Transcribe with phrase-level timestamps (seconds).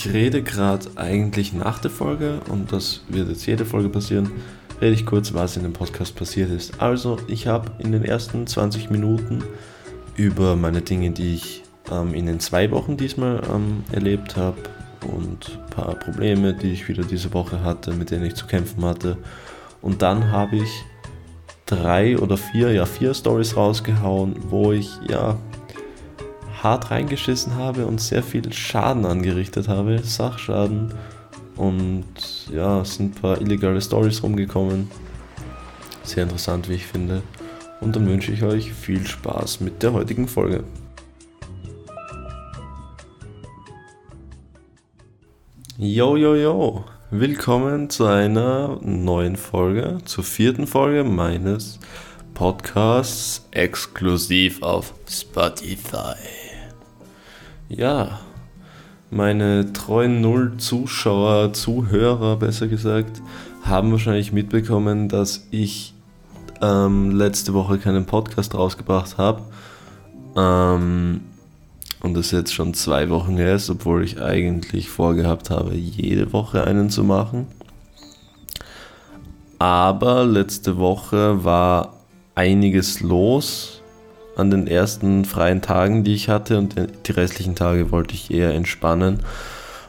[0.00, 4.30] Ich rede gerade eigentlich nach der Folge und das wird jetzt jede Folge passieren.
[4.80, 6.80] Rede ich kurz, was in dem Podcast passiert ist.
[6.80, 9.42] Also, ich habe in den ersten 20 Minuten
[10.14, 14.58] über meine Dinge, die ich ähm, in den zwei Wochen diesmal ähm, erlebt habe
[15.12, 18.84] und ein paar Probleme, die ich wieder diese Woche hatte, mit denen ich zu kämpfen
[18.84, 19.16] hatte.
[19.82, 20.70] Und dann habe ich
[21.66, 25.36] drei oder vier, ja vier Stories rausgehauen, wo ich ja
[26.62, 30.92] hart reingeschissen habe und sehr viel Schaden angerichtet habe, Sachschaden.
[31.56, 32.04] Und
[32.52, 34.90] ja, es sind ein paar illegale Stories rumgekommen.
[36.02, 37.22] Sehr interessant, wie ich finde.
[37.80, 40.64] Und dann wünsche ich euch viel Spaß mit der heutigen Folge.
[45.76, 46.84] Yo, yo, yo!
[47.10, 51.78] Willkommen zu einer neuen Folge, zur vierten Folge meines
[52.34, 56.37] Podcasts exklusiv auf Spotify.
[57.68, 58.20] Ja,
[59.10, 63.20] meine treuen Null Zuschauer, Zuhörer besser gesagt,
[63.62, 65.92] haben wahrscheinlich mitbekommen, dass ich
[66.62, 69.42] ähm, letzte Woche keinen Podcast rausgebracht habe.
[70.34, 71.20] Ähm,
[72.00, 76.64] und das jetzt schon zwei Wochen her ist, obwohl ich eigentlich vorgehabt habe, jede Woche
[76.64, 77.48] einen zu machen.
[79.58, 81.96] Aber letzte Woche war
[82.34, 83.77] einiges los
[84.38, 88.54] an den ersten freien Tagen, die ich hatte und die restlichen Tage wollte ich eher
[88.54, 89.20] entspannen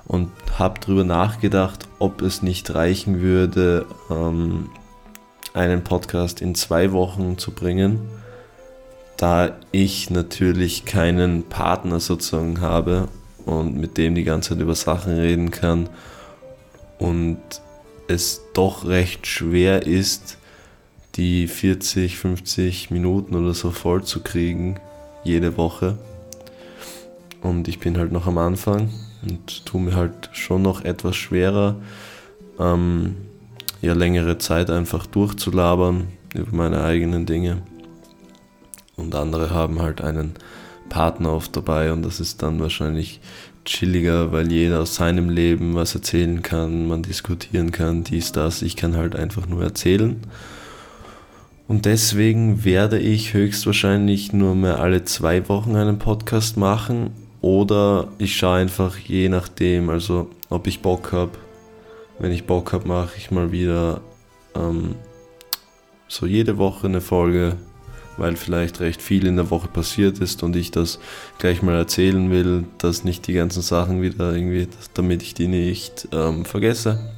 [0.06, 4.72] und habe darüber nachgedacht, ob es nicht reichen würde, ähm,
[5.54, 8.10] einen Podcast in zwei Wochen zu bringen,
[9.18, 13.08] da ich natürlich keinen Partner sozusagen habe
[13.46, 15.90] und mit dem die ganze Zeit über Sachen reden kann
[16.98, 17.38] und
[18.08, 20.39] es doch recht schwer ist,
[21.16, 24.80] die 40, 50 Minuten oder so voll zu kriegen,
[25.24, 25.98] jede Woche.
[27.42, 28.90] Und ich bin halt noch am Anfang
[29.28, 31.76] und tue mir halt schon noch etwas schwerer,
[32.60, 33.16] ähm,
[33.82, 37.62] ja längere Zeit einfach durchzulabern über meine eigenen Dinge.
[38.96, 40.34] Und andere haben halt einen
[40.90, 43.22] Partner oft dabei und das ist dann wahrscheinlich
[43.64, 48.62] chilliger, weil jeder aus seinem Leben was erzählen kann, man diskutieren kann, dies, das.
[48.62, 50.20] Ich kann halt einfach nur erzählen
[51.70, 58.36] und deswegen werde ich höchstwahrscheinlich nur mehr alle zwei Wochen einen Podcast machen oder ich
[58.36, 61.34] schaue einfach je nachdem, also ob ich Bock habe.
[62.18, 64.02] Wenn ich Bock habe, mache ich mal wieder
[64.56, 64.96] ähm,
[66.08, 67.56] so jede Woche eine Folge,
[68.18, 71.00] weil vielleicht recht viel in der Woche passiert ist und ich das
[71.38, 76.08] gleich mal erzählen will, dass nicht die ganzen Sachen wieder irgendwie, damit ich die nicht
[76.14, 77.14] ähm, vergesse.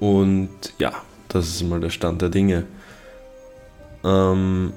[0.00, 0.50] Und
[0.80, 0.92] ja,
[1.28, 2.64] das ist mal der Stand der Dinge.
[4.04, 4.72] Ähm,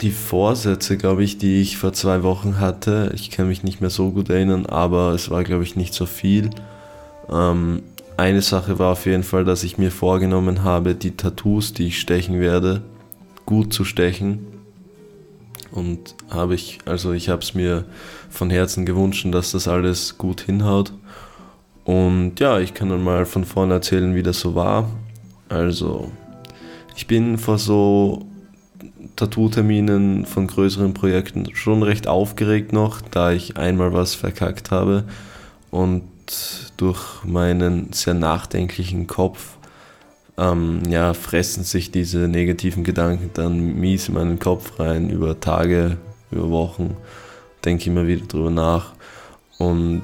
[0.00, 3.90] die Vorsätze, glaube ich, die ich vor zwei Wochen hatte, ich kann mich nicht mehr
[3.90, 6.50] so gut erinnern, aber es war, glaube ich, nicht so viel.
[7.30, 7.82] Ähm,
[8.16, 12.00] eine Sache war auf jeden Fall, dass ich mir vorgenommen habe, die Tattoos, die ich
[12.00, 12.82] stechen werde,
[13.46, 14.46] gut zu stechen.
[15.72, 17.84] Und habe ich, also ich habe es mir
[18.30, 20.92] von Herzen gewünscht, dass das alles gut hinhaut.
[21.84, 24.88] Und ja, ich kann dann mal von vorne erzählen, wie das so war.
[25.48, 26.10] Also,
[26.96, 28.24] ich bin vor so
[29.16, 35.04] Tattoo-Terminen von größeren Projekten schon recht aufgeregt noch, da ich einmal was verkackt habe
[35.70, 36.02] und
[36.76, 39.58] durch meinen sehr nachdenklichen Kopf
[40.36, 45.98] ähm, ja, fressen sich diese negativen Gedanken dann mies in meinen Kopf rein über Tage,
[46.30, 46.96] über Wochen,
[47.64, 48.92] denke immer wieder drüber nach
[49.58, 50.02] und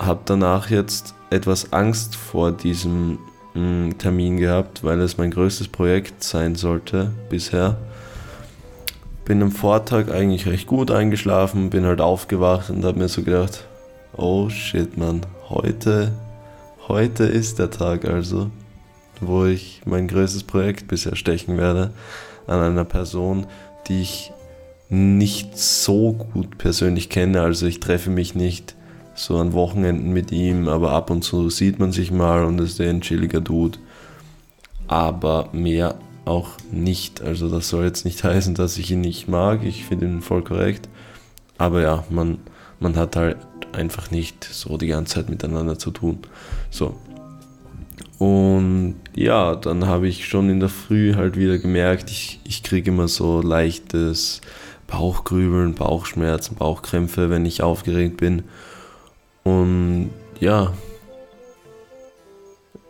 [0.00, 3.18] habe danach jetzt etwas Angst vor diesem
[3.54, 7.76] mh, mm, Termin gehabt, weil es mein größtes Projekt sein sollte bisher.
[9.24, 13.64] Bin am Vortag eigentlich recht gut eingeschlafen, bin halt aufgewacht und habe mir so gedacht,
[14.16, 16.12] oh shit man, heute,
[16.88, 18.50] heute ist der Tag also,
[19.20, 21.92] wo ich mein größtes Projekt bisher stechen werde
[22.46, 23.46] an einer Person,
[23.86, 24.32] die ich
[24.88, 27.42] nicht so gut persönlich kenne.
[27.42, 28.74] Also ich treffe mich nicht
[29.24, 32.80] so an Wochenenden mit ihm, aber ab und zu sieht man sich mal und ist
[32.80, 33.78] ein chilliger Dude.
[34.86, 37.20] Aber mehr auch nicht.
[37.20, 39.64] Also das soll jetzt nicht heißen, dass ich ihn nicht mag.
[39.64, 40.88] Ich finde ihn voll korrekt.
[41.58, 42.38] Aber ja, man,
[42.78, 43.36] man hat halt
[43.72, 46.20] einfach nicht so die ganze Zeit miteinander zu tun.
[46.70, 46.94] So.
[48.18, 52.90] Und ja, dann habe ich schon in der Früh halt wieder gemerkt, ich, ich kriege
[52.90, 54.40] immer so leichtes
[54.86, 58.42] Bauchgrübeln, Bauchschmerzen, Bauchkrämpfe, wenn ich aufgeregt bin.
[59.44, 60.72] Und ja,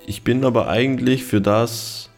[0.07, 2.11] ich bin aber eigentlich für das,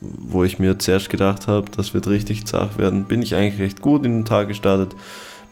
[0.00, 3.80] wo ich mir zuerst gedacht habe, das wird richtig zart werden, bin ich eigentlich recht
[3.80, 4.94] gut in den Tag gestartet.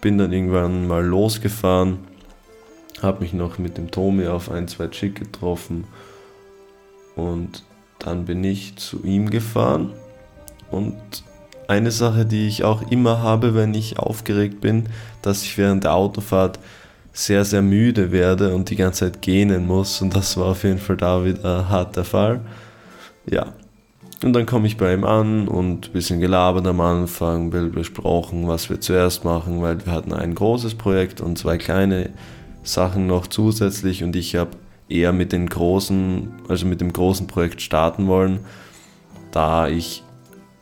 [0.01, 1.99] Bin dann irgendwann mal losgefahren
[3.03, 5.85] habe mich noch mit dem Tomi auf ein, zwei Chick getroffen
[7.17, 7.65] und
[7.99, 9.93] dann bin ich zu ihm gefahren
[10.71, 10.97] und
[11.69, 14.89] eine Sache, die ich auch immer habe, wenn ich aufgeregt bin,
[15.21, 16.59] dass ich während der Autofahrt
[17.13, 20.01] sehr, sehr müde werde und die ganze Zeit gähnen muss.
[20.01, 22.41] Und das war auf jeden Fall da wieder hart der Fall.
[23.31, 23.53] Ja.
[24.23, 28.71] Und dann komme ich bei ihm an und ein bisschen gelabert am Anfang, besprochen, was
[28.71, 32.11] wir zuerst machen, weil wir hatten ein großes Projekt und zwei kleine
[32.63, 34.51] Sachen noch zusätzlich und ich habe
[34.89, 38.41] eher mit den großen, also mit dem großen Projekt starten wollen,
[39.33, 40.05] da ich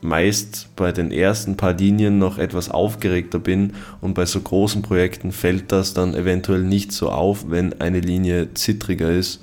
[0.00, 5.32] meist bei den ersten paar Linien noch etwas aufgeregter bin und bei so großen Projekten
[5.32, 9.42] fällt das dann eventuell nicht so auf, wenn eine Linie zittriger ist.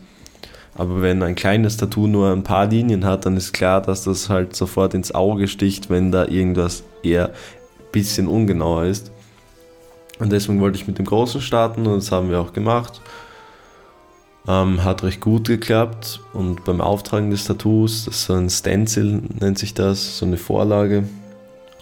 [0.75, 4.29] Aber wenn ein kleines Tattoo nur ein paar Linien hat, dann ist klar, dass das
[4.29, 7.33] halt sofort ins Auge sticht, wenn da irgendwas eher ein
[7.91, 9.11] bisschen ungenauer ist.
[10.19, 13.01] Und deswegen wollte ich mit dem Großen starten und das haben wir auch gemacht.
[14.47, 19.21] Ähm, hat recht gut geklappt und beim Auftragen des Tattoos, das ist so ein Stencil,
[19.39, 21.03] nennt sich das, so eine Vorlage.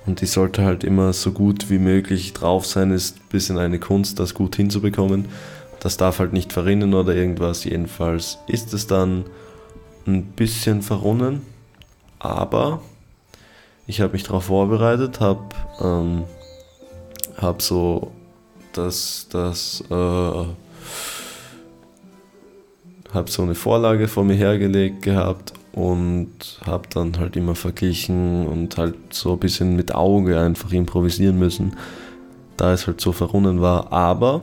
[0.08, 3.80] Und die sollte halt immer so gut wie möglich drauf sein, ist ein bisschen eine
[3.80, 5.28] Kunst, das gut hinzubekommen.
[5.80, 7.64] Das darf halt nicht verrinnen oder irgendwas.
[7.64, 9.26] Jedenfalls ist es dann
[10.08, 11.42] ein bisschen verrunnen,
[12.20, 12.82] aber
[13.88, 15.44] ich habe mich darauf vorbereitet, habe
[15.82, 16.24] ähm,
[17.38, 18.12] hab so
[18.74, 20.46] das, das äh,
[23.16, 26.30] habe so eine Vorlage vor mir hergelegt gehabt und
[26.66, 31.76] habe dann halt immer verglichen und halt so ein bisschen mit Auge einfach improvisieren müssen,
[32.58, 33.92] da es halt so verrunnen war.
[33.92, 34.42] Aber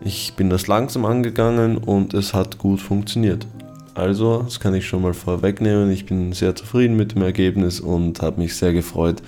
[0.00, 3.46] ich bin das langsam angegangen und es hat gut funktioniert.
[3.94, 5.90] Also, das kann ich schon mal vorwegnehmen.
[5.90, 9.22] Ich bin sehr zufrieden mit dem Ergebnis und habe mich sehr gefreut,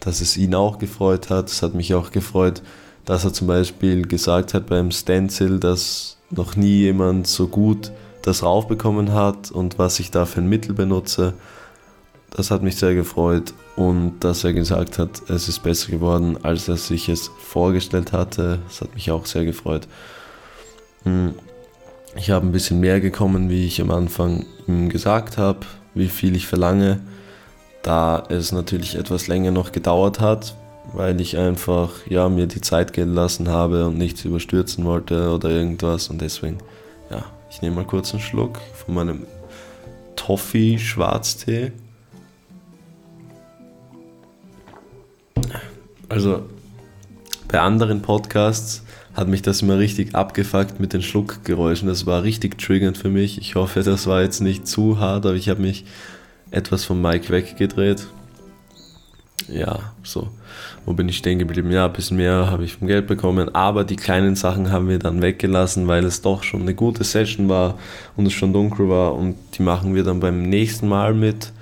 [0.00, 1.48] dass es ihn auch gefreut hat.
[1.48, 2.62] Es hat mich auch gefreut,
[3.08, 7.90] dass er zum Beispiel gesagt hat beim Stencil, dass noch nie jemand so gut
[8.20, 11.32] das raufbekommen hat und was ich da für ein Mittel benutze.
[12.28, 16.68] Das hat mich sehr gefreut und dass er gesagt hat, es ist besser geworden, als
[16.68, 18.58] er sich es vorgestellt hatte.
[18.68, 19.88] Das hat mich auch sehr gefreut.
[21.04, 21.32] Hm.
[22.14, 25.60] Ich habe ein bisschen mehr gekommen, wie ich am Anfang ihm gesagt habe,
[25.94, 27.00] wie viel ich verlange,
[27.82, 30.57] da es natürlich etwas länger noch gedauert hat,
[30.92, 35.50] weil ich einfach ja, mir die Zeit gehen lassen habe und nichts überstürzen wollte oder
[35.50, 36.08] irgendwas.
[36.08, 36.58] Und deswegen,
[37.10, 39.26] ja, ich nehme mal kurz einen Schluck von meinem
[40.16, 41.72] Toffee Schwarztee.
[46.08, 46.46] Also
[47.48, 48.82] bei anderen Podcasts
[49.14, 51.88] hat mich das immer richtig abgefuckt mit den Schluckgeräuschen.
[51.88, 53.38] Das war richtig triggernd für mich.
[53.38, 55.84] Ich hoffe, das war jetzt nicht zu hart, aber ich habe mich
[56.50, 58.06] etwas vom Mic weggedreht
[59.48, 60.28] ja, so,
[60.88, 61.70] wo bin ich stehen geblieben?
[61.70, 64.98] Ja, ein bisschen mehr habe ich vom Geld bekommen, aber die kleinen Sachen haben wir
[64.98, 67.76] dann weggelassen, weil es doch schon eine gute Session war
[68.16, 71.52] und es schon dunkel war und die machen wir dann beim nächsten Mal mit,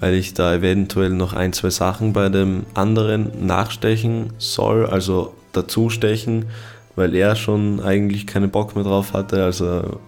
[0.00, 6.46] weil ich da eventuell noch ein, zwei Sachen bei dem anderen nachstechen soll, also dazustechen,
[6.96, 10.00] weil er schon eigentlich keinen Bock mehr drauf hatte, also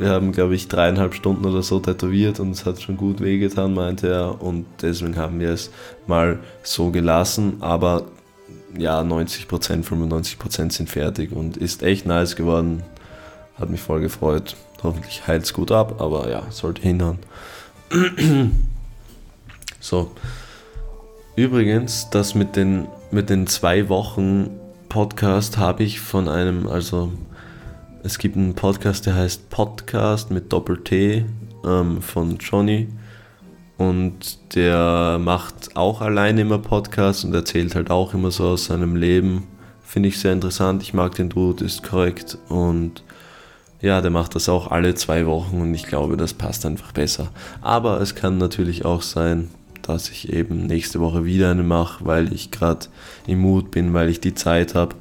[0.00, 3.74] wir haben, glaube ich, dreieinhalb Stunden oder so tätowiert und es hat schon gut wehgetan,
[3.74, 4.42] meinte er.
[4.42, 5.70] Und deswegen haben wir es
[6.06, 7.58] mal so gelassen.
[7.60, 8.06] Aber
[8.76, 12.82] ja, 90%, 95% sind fertig und ist echt nice geworden.
[13.58, 14.56] Hat mich voll gefreut.
[14.82, 17.18] Hoffentlich heilt es gut ab, aber ja, sollte hinhauen.
[19.80, 20.12] so.
[21.36, 24.50] Übrigens, das mit den, mit den zwei Wochen
[24.88, 27.12] Podcast habe ich von einem, also
[28.02, 31.24] es gibt einen Podcast, der heißt Podcast mit Doppel-T
[31.64, 32.88] ähm, von Johnny.
[33.76, 38.96] Und der macht auch alleine immer Podcasts und erzählt halt auch immer so aus seinem
[38.96, 39.46] Leben.
[39.82, 40.82] Finde ich sehr interessant.
[40.82, 42.38] Ich mag den Dude, ist korrekt.
[42.48, 43.02] Und
[43.80, 47.28] ja, der macht das auch alle zwei Wochen und ich glaube, das passt einfach besser.
[47.62, 49.50] Aber es kann natürlich auch sein,
[49.82, 52.86] dass ich eben nächste Woche wieder eine mache, weil ich gerade
[53.26, 54.96] im Mut bin, weil ich die Zeit habe.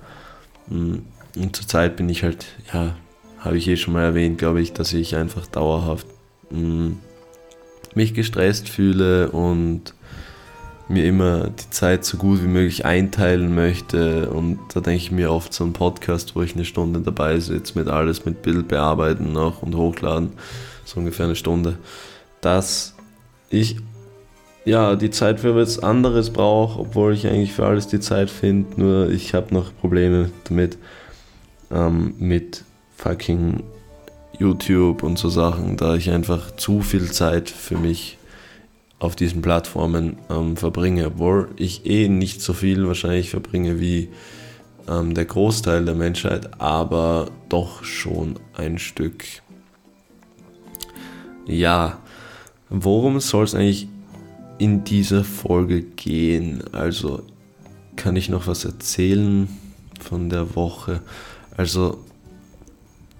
[1.35, 2.95] Und zurzeit bin ich halt, ja,
[3.39, 6.07] habe ich eh schon mal erwähnt, glaube ich, dass ich einfach dauerhaft
[6.49, 6.97] mh, mm,
[7.95, 9.93] mich gestresst fühle und
[10.89, 14.29] mir immer die Zeit so gut wie möglich einteilen möchte.
[14.31, 17.77] Und da denke ich mir oft so ein Podcast, wo ich eine Stunde dabei sitze,
[17.77, 20.31] mit alles, mit Bild bearbeiten noch und hochladen,
[20.85, 21.77] so ungefähr eine Stunde,
[22.41, 22.95] dass
[23.49, 23.77] ich
[24.65, 28.81] ja die Zeit für was anderes brauche, obwohl ich eigentlich für alles die Zeit finde,
[28.81, 30.77] nur ich habe noch Probleme damit
[31.71, 32.63] ähm, mit
[32.97, 33.63] fucking
[34.37, 38.17] YouTube und so Sachen, da ich einfach zu viel Zeit für mich
[38.99, 44.09] auf diesen Plattformen ähm, verbringe, obwohl ich eh nicht so viel wahrscheinlich verbringe wie
[44.87, 49.23] ähm, der Großteil der Menschheit, aber doch schon ein Stück.
[51.45, 51.99] Ja,
[52.69, 53.87] worum soll es eigentlich
[54.57, 56.63] in dieser Folge gehen?
[56.73, 57.23] Also
[57.95, 59.47] kann ich noch was erzählen
[59.99, 61.01] von der Woche?
[61.59, 61.99] Also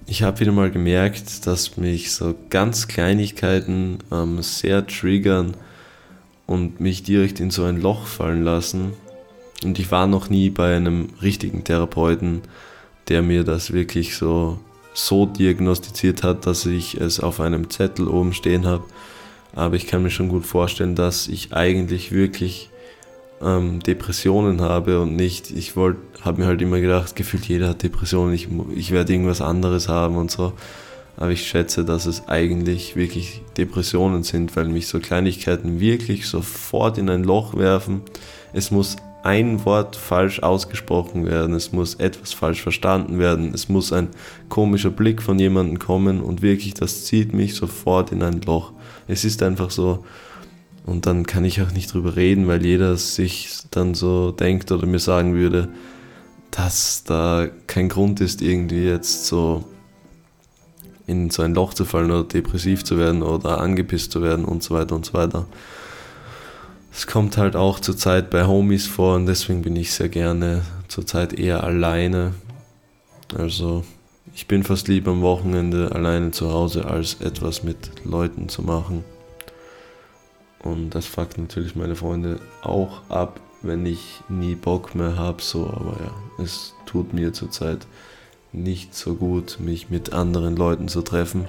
[0.08, 5.58] ich habe wieder mal gemerkt, dass mich so ganz Kleinigkeiten ähm, sehr triggern
[6.48, 8.93] und mich direkt in so ein Loch fallen lassen.
[9.65, 12.43] Und ich war noch nie bei einem richtigen Therapeuten,
[13.10, 14.58] der mir das wirklich so,
[14.93, 18.86] so diagnostiziert hat, dass ich es auf einem Zettel oben stehen habe.
[19.53, 22.69] Aber ich kann mir schon gut vorstellen, dass ich eigentlich wirklich
[23.41, 27.84] ähm, Depressionen habe und nicht, ich wollte, habe mir halt immer gedacht, gefühlt jeder hat
[27.84, 30.53] Depressionen, ich, ich werde irgendwas anderes haben und so.
[31.17, 36.98] Aber ich schätze, dass es eigentlich wirklich Depressionen sind, weil mich so Kleinigkeiten wirklich sofort
[36.98, 38.03] in ein Loch werfen.
[38.53, 43.91] Es muss ein Wort falsch ausgesprochen werden, es muss etwas falsch verstanden werden, es muss
[43.91, 44.08] ein
[44.48, 48.72] komischer Blick von jemandem kommen und wirklich, das zieht mich sofort in ein Loch.
[49.08, 50.05] Es ist einfach so,
[50.86, 54.86] und dann kann ich auch nicht drüber reden, weil jeder sich dann so denkt oder
[54.86, 55.70] mir sagen würde,
[56.52, 59.66] dass da kein Grund ist, irgendwie jetzt so
[61.06, 64.64] in so ein Loch zu fallen oder depressiv zu werden oder angepisst zu werden und
[64.64, 65.46] so weiter und so weiter.
[66.92, 71.34] Es kommt halt auch zurzeit bei Homies vor und deswegen bin ich sehr gerne zurzeit
[71.34, 72.34] eher alleine.
[73.36, 73.84] Also
[74.36, 79.04] ich bin fast lieber am Wochenende alleine zu Hause, als etwas mit Leuten zu machen.
[80.63, 85.68] Und das fuckt natürlich meine Freunde auch ab, wenn ich nie Bock mehr habe, so,
[85.68, 87.88] aber ja, es tut mir zurzeit
[88.51, 91.48] nicht so gut, mich mit anderen Leuten zu treffen.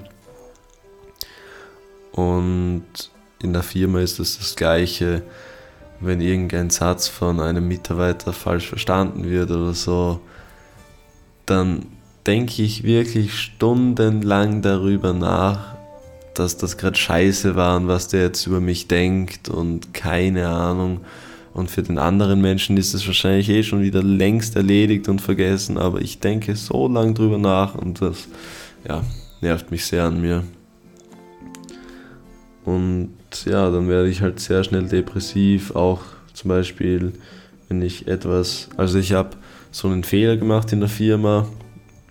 [2.12, 2.84] Und
[3.42, 5.22] in der Firma ist es das gleiche,
[6.00, 10.20] wenn irgendein Satz von einem Mitarbeiter falsch verstanden wird oder so,
[11.46, 11.86] dann
[12.26, 15.76] denke ich wirklich stundenlang darüber nach,
[16.34, 21.00] dass das gerade scheiße war und was der jetzt über mich denkt und keine Ahnung.
[21.52, 25.78] Und für den anderen Menschen ist es wahrscheinlich eh schon wieder längst erledigt und vergessen,
[25.78, 28.28] aber ich denke so lange drüber nach und das
[28.88, 29.02] ja,
[29.40, 30.44] nervt mich sehr an mir.
[32.64, 33.10] Und
[33.46, 36.02] ja, dann werde ich halt sehr schnell depressiv, auch
[36.34, 37.12] zum Beispiel,
[37.68, 39.30] wenn ich etwas, also ich habe
[39.72, 41.46] so einen Fehler gemacht in der Firma,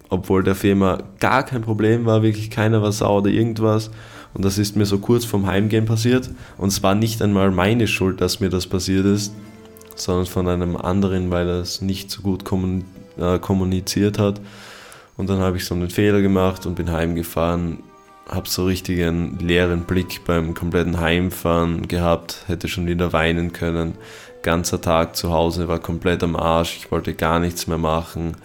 [0.09, 3.91] obwohl der Firma gar kein Problem war, wirklich keiner war sauer oder irgendwas.
[4.33, 6.29] Und das ist mir so kurz vorm Heimgehen passiert.
[6.57, 9.33] Und es war nicht einmal meine Schuld, dass mir das passiert ist,
[9.95, 12.43] sondern von einem anderen, weil er es nicht so gut
[13.17, 14.41] äh, kommuniziert hat.
[15.17, 17.79] Und dann habe ich so einen Fehler gemacht und bin heimgefahren.
[18.27, 23.95] Habe so richtig einen leeren Blick beim kompletten Heimfahren gehabt, hätte schon wieder weinen können.
[24.43, 28.35] Ganzer Tag zu Hause war komplett am Arsch, ich wollte gar nichts mehr machen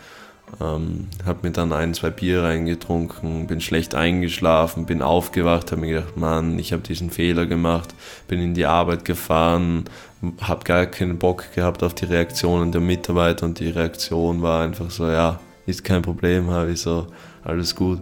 [0.61, 5.95] ähm, habe mir dann ein, zwei Bier reingetrunken, bin schlecht eingeschlafen, bin aufgewacht, habe mir
[5.95, 7.95] gedacht, Mann, ich habe diesen Fehler gemacht,
[8.29, 9.85] bin in die Arbeit gefahren,
[10.41, 14.91] habe gar keinen Bock gehabt auf die Reaktionen der Mitarbeiter und die Reaktion war einfach
[14.91, 17.07] so, ja, ist kein Problem, habe ich so,
[17.43, 18.01] alles gut.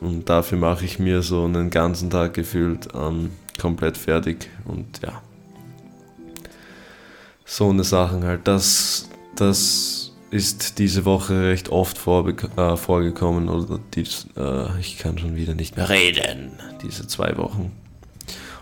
[0.00, 3.30] Und dafür mache ich mir so einen ganzen Tag gefühlt ähm,
[3.60, 5.22] komplett fertig und ja.
[7.44, 10.01] So eine Sachen halt, das, das
[10.32, 15.76] ist diese Woche recht oft äh, vorgekommen oder die, äh, ich kann schon wieder nicht
[15.76, 17.70] mehr reden, diese zwei Wochen.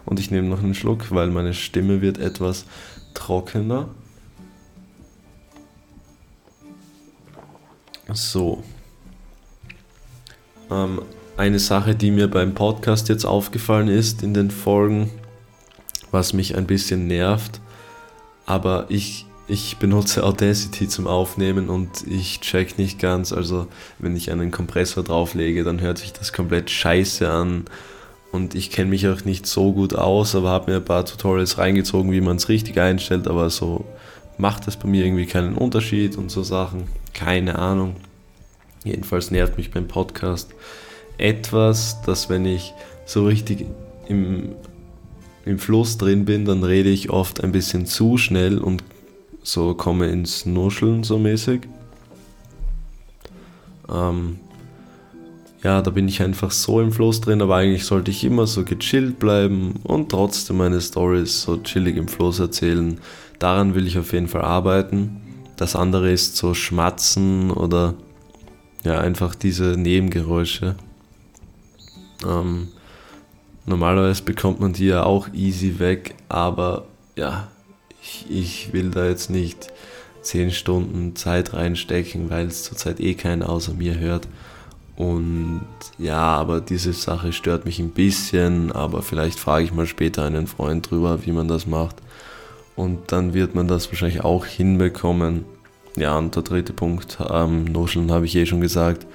[0.04, 2.64] Und ich nehme noch einen Schluck, weil meine Stimme wird etwas
[3.14, 3.88] trockener.
[8.12, 8.64] So.
[10.72, 11.02] Ähm,
[11.36, 15.08] eine Sache, die mir beim Podcast jetzt aufgefallen ist in den Folgen,
[16.10, 17.60] was mich ein bisschen nervt,
[18.44, 23.66] aber ich ich benutze Audacity zum Aufnehmen und ich check nicht ganz, also
[23.98, 27.64] wenn ich einen Kompressor drauflege, dann hört sich das komplett scheiße an.
[28.30, 31.58] Und ich kenne mich auch nicht so gut aus, aber habe mir ein paar Tutorials
[31.58, 33.84] reingezogen, wie man es richtig einstellt, aber so
[34.38, 37.96] macht es bei mir irgendwie keinen Unterschied und so Sachen, keine Ahnung.
[38.84, 40.54] Jedenfalls nervt mich beim Podcast
[41.18, 42.72] etwas, dass wenn ich
[43.04, 43.66] so richtig
[44.06, 44.52] im,
[45.44, 48.84] im Fluss drin bin, dann rede ich oft ein bisschen zu schnell und
[49.42, 51.62] so komme ins Nuscheln so mäßig.
[53.90, 54.38] Ähm,
[55.62, 58.64] ja, da bin ich einfach so im Fluss drin, aber eigentlich sollte ich immer so
[58.64, 62.98] gechillt bleiben und trotzdem meine Stories so chillig im Fluss erzählen.
[63.38, 65.20] Daran will ich auf jeden Fall arbeiten.
[65.56, 67.94] Das andere ist so schmatzen oder
[68.84, 70.76] ja, einfach diese Nebengeräusche.
[72.26, 72.68] Ähm,
[73.66, 77.48] normalerweise bekommt man die ja auch easy weg, aber ja,
[78.02, 79.68] ich, ich will da jetzt nicht
[80.22, 84.28] 10 Stunden Zeit reinstecken, weil es zurzeit eh keiner außer mir hört.
[84.96, 85.62] Und
[85.98, 90.46] ja, aber diese Sache stört mich ein bisschen, aber vielleicht frage ich mal später einen
[90.46, 91.96] Freund drüber, wie man das macht.
[92.76, 95.44] Und dann wird man das wahrscheinlich auch hinbekommen.
[95.96, 99.06] Ja, und der dritte Punkt, ähm, Nuscheln habe ich eh schon gesagt.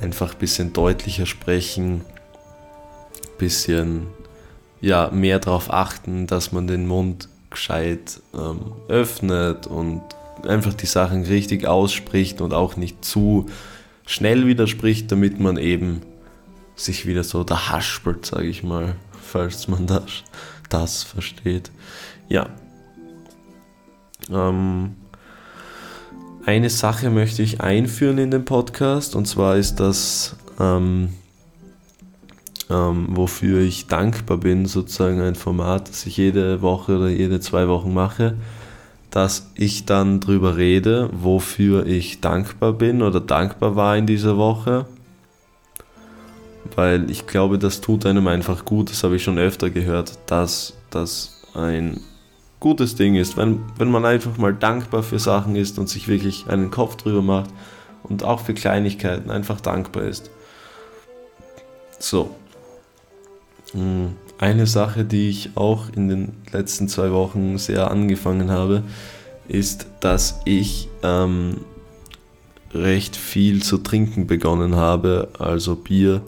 [0.00, 2.02] Einfach ein bisschen deutlicher sprechen,
[3.38, 4.06] bisschen
[4.80, 10.02] ja, mehr darauf achten, dass man den Mund gescheit ähm, öffnet und
[10.46, 13.46] einfach die Sachen richtig ausspricht und auch nicht zu
[14.06, 16.02] schnell widerspricht, damit man eben
[16.76, 20.22] sich wieder so da haspelt, sage ich mal, falls man das,
[20.68, 21.70] das versteht.
[22.28, 22.50] Ja.
[24.30, 24.96] Ähm,
[26.44, 31.14] eine Sache möchte ich einführen in den Podcast und zwar ist das, ähm,
[32.70, 37.68] ähm, wofür ich dankbar bin, sozusagen ein Format, das ich jede Woche oder jede zwei
[37.68, 38.36] Wochen mache
[39.16, 44.84] dass ich dann drüber rede, wofür ich dankbar bin oder dankbar war in dieser Woche.
[46.74, 50.74] Weil ich glaube, das tut einem einfach gut, das habe ich schon öfter gehört, dass
[50.90, 52.00] das ein
[52.60, 56.46] gutes Ding ist, wenn, wenn man einfach mal dankbar für Sachen ist und sich wirklich
[56.48, 57.48] einen Kopf drüber macht
[58.02, 60.30] und auch für Kleinigkeiten einfach dankbar ist.
[61.98, 62.34] So.
[63.76, 64.16] Hm.
[64.38, 68.82] Eine Sache, die ich auch in den letzten zwei Wochen sehr angefangen habe,
[69.48, 71.58] ist, dass ich ähm,
[72.74, 76.20] recht viel zu trinken begonnen habe, also Bier.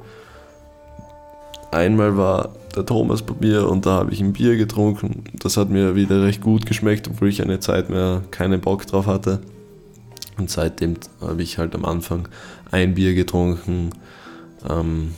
[1.70, 5.24] Einmal war der Thomas bei mir und da habe ich ein Bier getrunken.
[5.34, 9.06] Das hat mir wieder recht gut geschmeckt, obwohl ich eine Zeit mehr keinen Bock drauf
[9.06, 9.40] hatte.
[10.38, 12.28] Und seitdem habe ich halt am Anfang
[12.70, 13.90] ein Bier getrunken,
[14.68, 15.14] ähm,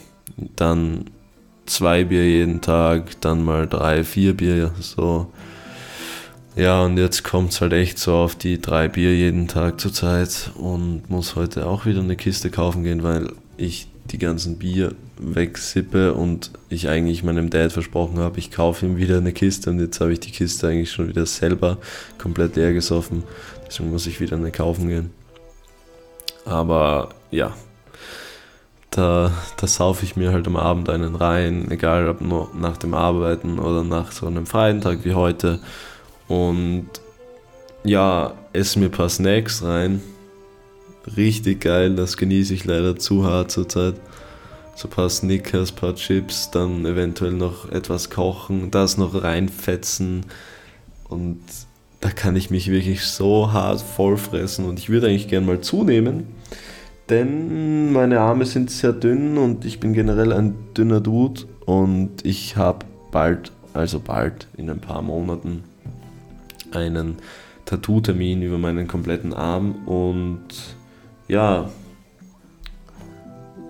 [0.56, 1.04] dann
[1.70, 5.30] zwei Bier jeden Tag, dann mal drei, vier Bier, so.
[6.56, 9.92] Ja, und jetzt kommt es halt echt so auf die drei Bier jeden Tag zur
[9.92, 14.94] Zeit und muss heute auch wieder eine Kiste kaufen gehen, weil ich die ganzen Bier
[15.16, 19.78] wegsippe und ich eigentlich meinem Dad versprochen habe, ich kaufe ihm wieder eine Kiste und
[19.78, 21.78] jetzt habe ich die Kiste eigentlich schon wieder selber
[22.18, 23.22] komplett leer gesoffen.
[23.66, 25.10] Deswegen muss ich wieder eine kaufen gehen.
[26.44, 27.54] Aber ja,
[28.90, 32.94] da, da saufe ich mir halt am Abend einen rein, egal ob nur nach dem
[32.94, 35.60] Arbeiten oder nach so einem freien Tag wie heute.
[36.28, 36.88] Und
[37.84, 40.02] ja, esse mir ein paar Snacks rein.
[41.16, 43.94] Richtig geil, das genieße ich leider zu hart zurzeit.
[44.74, 50.26] So ein paar Snickers, ein paar Chips, dann eventuell noch etwas kochen, das noch reinfetzen.
[51.08, 51.40] Und
[52.00, 56.28] da kann ich mich wirklich so hart vollfressen und ich würde eigentlich gern mal zunehmen
[57.10, 62.56] denn meine Arme sind sehr dünn und ich bin generell ein dünner Dude und ich
[62.56, 65.64] habe bald, also bald in ein paar Monaten,
[66.72, 67.16] einen
[67.66, 70.46] Tattoo-Termin über meinen kompletten Arm und
[71.26, 71.68] ja,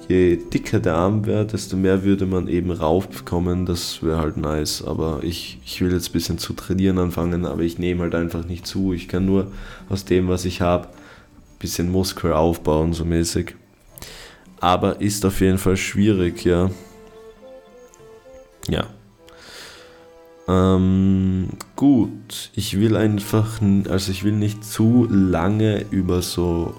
[0.08, 4.84] je dicker der Arm wäre, desto mehr würde man eben raufkommen, das wäre halt nice,
[4.84, 8.44] aber ich, ich will jetzt ein bisschen zu trainieren anfangen, aber ich nehme halt einfach
[8.44, 9.50] nicht zu, ich kann nur
[9.88, 10.88] aus dem, was ich habe,
[11.60, 13.54] bisschen Muskel aufbauen, so mäßig.
[14.58, 16.70] Aber ist auf jeden Fall schwierig, ja.
[18.68, 18.86] Ja.
[20.48, 26.74] Ähm, gut, ich will einfach, also ich will nicht zu lange über so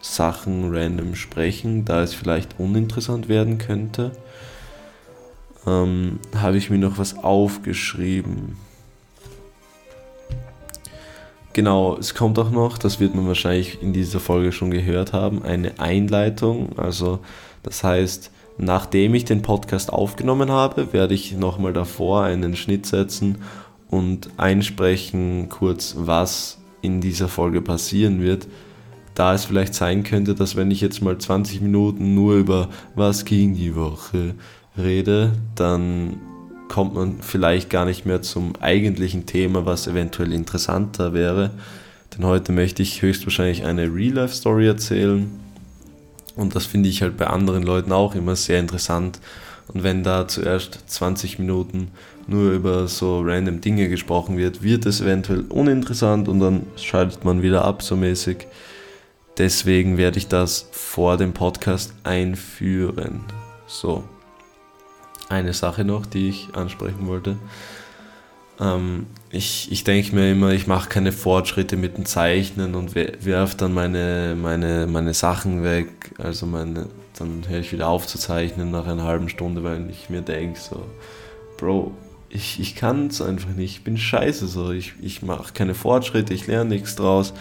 [0.00, 4.12] Sachen random sprechen, da es vielleicht uninteressant werden könnte.
[5.66, 8.56] Ähm, Habe ich mir noch was aufgeschrieben.
[11.54, 15.42] Genau, es kommt auch noch, das wird man wahrscheinlich in dieser Folge schon gehört haben,
[15.42, 16.78] eine Einleitung.
[16.78, 17.18] Also
[17.62, 23.38] das heißt, nachdem ich den Podcast aufgenommen habe, werde ich nochmal davor einen Schnitt setzen
[23.90, 28.48] und einsprechen kurz, was in dieser Folge passieren wird.
[29.14, 33.26] Da es vielleicht sein könnte, dass wenn ich jetzt mal 20 Minuten nur über was
[33.26, 34.34] ging die Woche
[34.78, 36.18] rede, dann
[36.72, 41.50] kommt man vielleicht gar nicht mehr zum eigentlichen Thema, was eventuell interessanter wäre.
[42.16, 45.30] Denn heute möchte ich höchstwahrscheinlich eine Real-Life-Story erzählen.
[46.34, 49.20] Und das finde ich halt bei anderen Leuten auch immer sehr interessant.
[49.68, 51.88] Und wenn da zuerst 20 Minuten
[52.26, 57.42] nur über so random Dinge gesprochen wird, wird es eventuell uninteressant und dann schaltet man
[57.42, 58.46] wieder ab so mäßig.
[59.36, 63.20] Deswegen werde ich das vor dem Podcast einführen.
[63.66, 64.04] So
[65.32, 67.36] eine Sache noch, die ich ansprechen wollte.
[68.60, 73.56] Ähm, ich ich denke mir immer, ich mache keine Fortschritte mit dem Zeichnen und werfe
[73.56, 75.88] dann meine, meine, meine Sachen weg.
[76.18, 76.86] Also meine,
[77.18, 80.60] dann höre ich wieder auf zu zeichnen nach einer halben Stunde, weil ich mir denke,
[80.60, 80.84] so,
[81.56, 81.92] Bro,
[82.28, 86.32] ich, ich kann es einfach nicht, ich bin scheiße so, ich, ich mache keine Fortschritte,
[86.32, 87.34] ich lerne nichts draus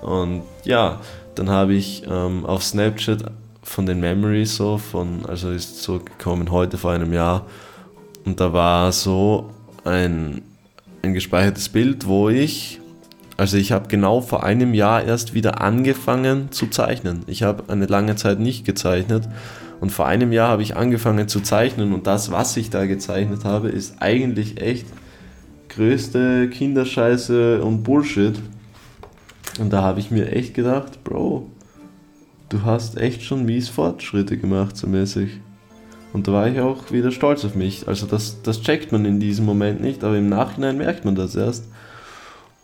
[0.00, 1.00] Und ja,
[1.34, 3.24] dann habe ich ähm, auf Snapchat
[3.68, 7.46] von den Memories so, von, also ist so gekommen heute vor einem Jahr.
[8.24, 9.50] Und da war so
[9.84, 10.42] ein,
[11.02, 12.80] ein gespeichertes Bild, wo ich,
[13.36, 17.22] also ich habe genau vor einem Jahr erst wieder angefangen zu zeichnen.
[17.26, 19.28] Ich habe eine lange Zeit nicht gezeichnet.
[19.80, 23.44] Und vor einem Jahr habe ich angefangen zu zeichnen und das, was ich da gezeichnet
[23.44, 24.86] habe, ist eigentlich echt
[25.68, 28.34] größte Kinderscheiße und Bullshit.
[29.60, 31.48] Und da habe ich mir echt gedacht, Bro,
[32.48, 35.40] du hast echt schon mies Fortschritte gemacht, so mäßig.
[36.12, 37.86] Und da war ich auch wieder stolz auf mich.
[37.86, 41.36] Also das, das checkt man in diesem Moment nicht, aber im Nachhinein merkt man das
[41.36, 41.64] erst.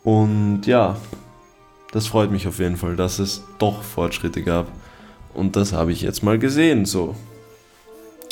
[0.03, 0.97] Und ja,
[1.91, 4.67] das freut mich auf jeden Fall, dass es doch Fortschritte gab.
[5.33, 7.15] Und das habe ich jetzt mal gesehen, so.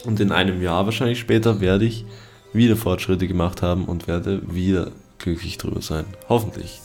[0.06, 2.06] Und in einem Jahr wahrscheinlich später werde ich
[2.52, 6.06] wieder Fortschritte gemacht haben und werde wieder glücklich drüber sein.
[6.28, 6.82] Hoffentlich.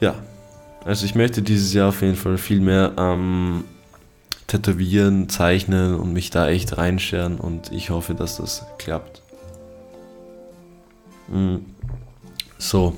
[0.00, 0.14] Ja,
[0.84, 3.64] also ich möchte dieses Jahr auf jeden Fall viel mehr ähm,
[4.46, 9.22] tätowieren, zeichnen und mich da echt reinscheren und ich hoffe, dass das klappt.
[11.28, 11.64] Mhm.
[12.58, 12.96] So,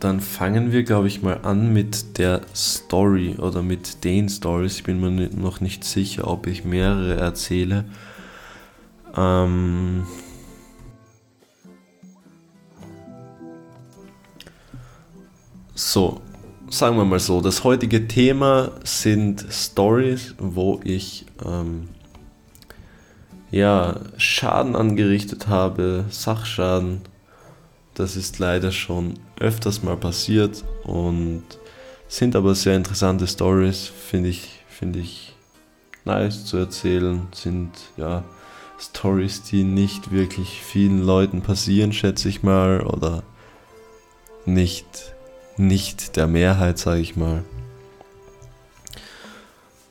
[0.00, 4.76] dann fangen wir, glaube ich, mal an mit der Story oder mit den Stories.
[4.76, 7.84] Ich bin mir noch nicht sicher, ob ich mehrere erzähle.
[9.14, 10.06] Ähm
[15.80, 16.20] so,
[16.68, 21.88] sagen wir mal so, das heutige Thema sind Stories, wo ich ähm,
[23.50, 27.00] ja, Schaden angerichtet habe, Sachschaden.
[27.94, 31.42] Das ist leider schon öfters mal passiert und
[32.08, 35.34] sind aber sehr interessante Stories, finde ich, finde ich
[36.04, 38.22] nice zu erzählen, sind ja
[38.78, 43.22] Stories, die nicht wirklich vielen Leuten passieren, schätze ich mal, oder
[44.44, 45.14] nicht
[45.60, 47.44] nicht der Mehrheit, sage ich mal.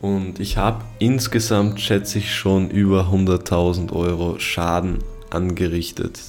[0.02, 6.20] Und ich habe insgesamt, schätze ich, schon über 100.000 Euro Schaden angerichtet.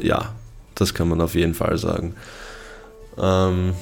[0.00, 0.34] Ja,
[0.74, 2.14] das kann man auf jeden Fall sagen.
[3.18, 3.74] Ähm,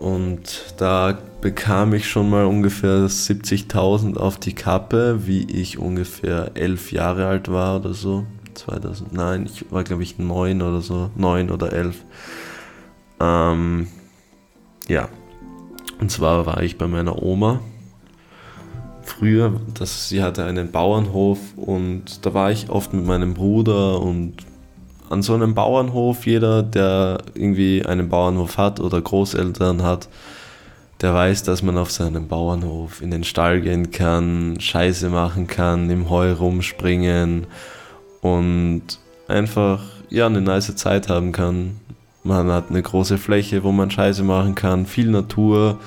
[0.00, 6.90] und da bekam ich schon mal ungefähr 70.000 auf die Kappe, wie ich ungefähr elf
[6.90, 8.26] Jahre alt war oder so.
[8.54, 11.96] 2000, nein, ich war glaube ich neun oder so, neun oder elf.
[13.20, 13.86] Ähm,
[14.88, 15.08] ja,
[16.00, 17.60] und zwar war ich bei meiner Oma.
[19.02, 24.34] Früher, das, sie hatte einen Bauernhof und da war ich oft mit meinem Bruder und
[25.10, 30.08] an so einem Bauernhof, jeder, der irgendwie einen Bauernhof hat oder Großeltern hat,
[31.00, 35.90] der weiß, dass man auf seinem Bauernhof in den Stall gehen kann, Scheiße machen kann,
[35.90, 37.46] im Heu rumspringen
[38.20, 38.82] und
[39.26, 41.79] einfach ja eine nice Zeit haben kann.
[42.22, 45.78] Man hat eine große Fläche, wo man Scheiße machen kann, viel Natur.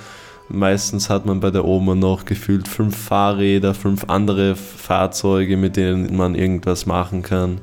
[0.49, 6.15] Meistens hat man bei der Oma noch gefühlt fünf Fahrräder, fünf andere Fahrzeuge, mit denen
[6.15, 7.61] man irgendwas machen kann.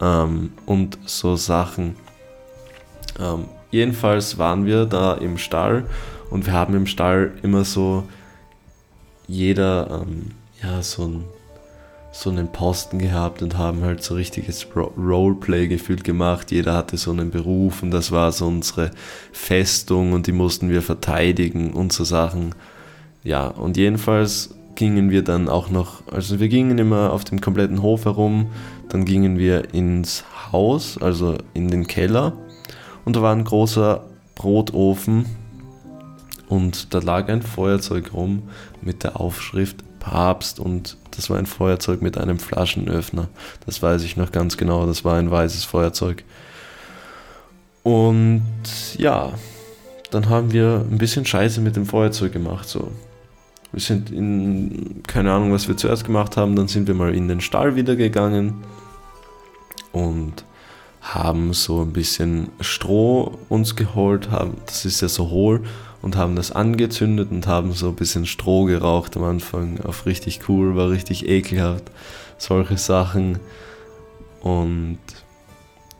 [0.00, 1.96] Ähm, und so Sachen.
[3.18, 5.84] Ähm, jedenfalls waren wir da im Stall
[6.30, 8.04] und wir haben im Stall immer so
[9.26, 10.32] jeder ähm,
[10.62, 11.24] ja so ein
[12.14, 16.52] so einen Posten gehabt und haben halt so richtiges Roleplay gefühlt gemacht.
[16.52, 18.92] Jeder hatte so einen Beruf und das war so unsere
[19.32, 22.54] Festung und die mussten wir verteidigen und so Sachen.
[23.24, 27.82] Ja, und jedenfalls gingen wir dann auch noch, also wir gingen immer auf dem kompletten
[27.82, 28.46] Hof herum,
[28.88, 32.34] dann gingen wir ins Haus, also in den Keller
[33.04, 34.04] und da war ein großer
[34.36, 35.26] Brotofen
[36.48, 38.44] und da lag ein Feuerzeug rum
[38.82, 43.28] mit der Aufschrift Papst und das war ein Feuerzeug mit einem Flaschenöffner.
[43.64, 46.24] Das weiß ich noch ganz genau, das war ein weißes Feuerzeug.
[47.82, 48.44] Und
[48.98, 49.32] ja,
[50.10, 52.68] dann haben wir ein bisschen Scheiße mit dem Feuerzeug gemacht.
[52.68, 52.92] So.
[53.72, 57.26] Wir sind in, keine Ahnung, was wir zuerst gemacht haben, dann sind wir mal in
[57.28, 58.62] den Stall wieder gegangen
[59.92, 60.44] und
[61.00, 65.62] haben so ein bisschen Stroh uns geholt, haben, das ist ja so hohl,
[66.04, 69.80] und haben das angezündet und haben so ein bisschen Stroh geraucht am Anfang.
[69.80, 71.84] Auf richtig cool, war richtig ekelhaft.
[72.36, 73.38] Solche Sachen.
[74.42, 74.98] Und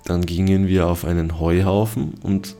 [0.05, 2.55] dann gingen wir auf einen Heuhaufen und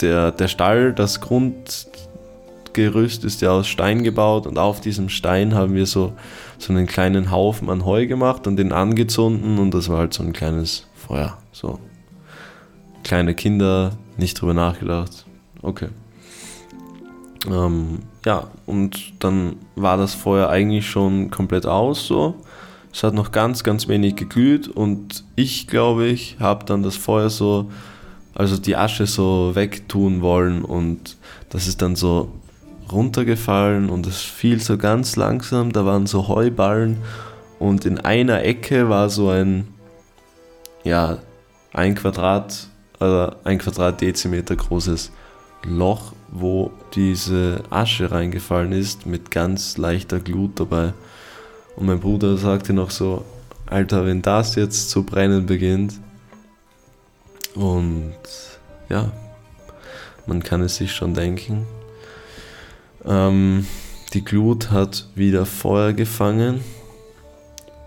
[0.00, 5.74] der, der Stall, das Grundgerüst ist ja aus Stein gebaut und auf diesem Stein haben
[5.74, 6.14] wir so,
[6.56, 10.22] so einen kleinen Haufen an Heu gemacht und den angezündet und das war halt so
[10.22, 11.36] ein kleines Feuer.
[11.52, 11.78] So.
[13.02, 15.26] Kleine Kinder, nicht drüber nachgedacht.
[15.60, 15.88] Okay.
[17.46, 22.34] Ähm, ja, und dann war das Feuer eigentlich schon komplett aus so.
[22.92, 27.28] Es hat noch ganz, ganz wenig geglüht und ich glaube ich habe dann das Feuer
[27.28, 27.70] so
[28.34, 31.16] also die Asche so wegtun wollen und
[31.50, 32.32] das ist dann so
[32.90, 36.98] runtergefallen und es fiel so ganz langsam, da waren so Heuballen
[37.58, 39.68] und in einer Ecke war so ein,
[40.82, 41.18] ja,
[41.72, 42.68] ein Quadrat,
[43.00, 45.10] oder ein Quadratdezimeter großes
[45.64, 50.92] Loch, wo diese Asche reingefallen ist, mit ganz leichter Glut dabei.
[51.76, 53.24] Und mein Bruder sagte noch so,
[53.66, 55.94] Alter, wenn das jetzt zu brennen beginnt.
[57.54, 58.14] Und
[58.88, 59.10] ja,
[60.26, 61.66] man kann es sich schon denken.
[63.04, 63.66] Ähm,
[64.12, 66.60] die Glut hat wieder Feuer gefangen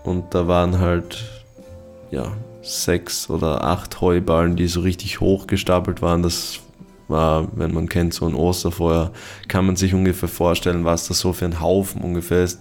[0.04, 1.24] und da waren halt
[2.10, 6.22] ja sechs oder acht Heuballen, die so richtig hochgestapelt waren.
[6.22, 6.60] Das
[7.08, 9.12] wenn man kennt so ein Osterfeuer,
[9.48, 12.60] kann man sich ungefähr vorstellen, was das so für ein Haufen ungefähr ist.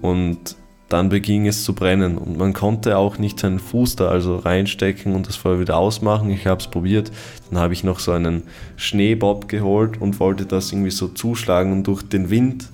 [0.00, 0.56] Und
[0.88, 5.14] dann beging es zu brennen und man konnte auch nicht seinen Fuß da also reinstecken
[5.14, 6.30] und das Feuer wieder ausmachen.
[6.30, 7.12] Ich habe es probiert.
[7.50, 8.44] Dann habe ich noch so einen
[8.76, 12.70] Schneebob geholt und wollte das irgendwie so zuschlagen und durch den Wind,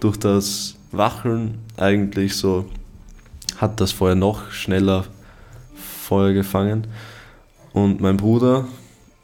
[0.00, 2.66] durch das Wacheln eigentlich so
[3.56, 5.04] hat das Feuer noch schneller
[5.74, 6.88] Feuer gefangen.
[7.72, 8.66] Und mein Bruder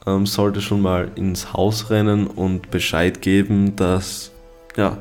[0.06, 4.30] ähm, sollte schon mal ins Haus rennen und Bescheid geben, dass
[4.76, 4.98] ja,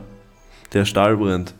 [0.74, 1.54] der Stall brennt.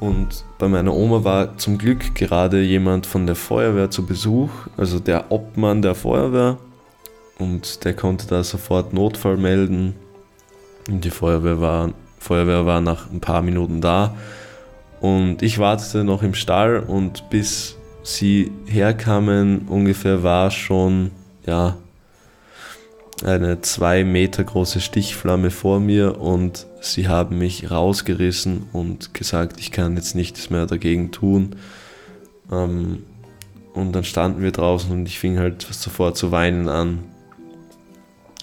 [0.00, 4.98] Und bei meiner Oma war zum Glück gerade jemand von der Feuerwehr zu Besuch, also
[4.98, 6.56] der Obmann der Feuerwehr.
[7.38, 9.94] Und der konnte da sofort Notfall melden.
[10.88, 14.14] Und die Feuerwehr war, Feuerwehr war nach ein paar Minuten da.
[15.00, 21.10] Und ich wartete noch im Stall und bis sie herkamen, ungefähr war schon,
[21.46, 21.76] ja,
[23.24, 29.70] eine zwei Meter große Stichflamme vor mir und sie haben mich rausgerissen und gesagt, ich
[29.72, 31.56] kann jetzt nichts mehr dagegen tun.
[32.50, 33.04] Ähm,
[33.74, 37.04] und dann standen wir draußen und ich fing halt sofort zu weinen an.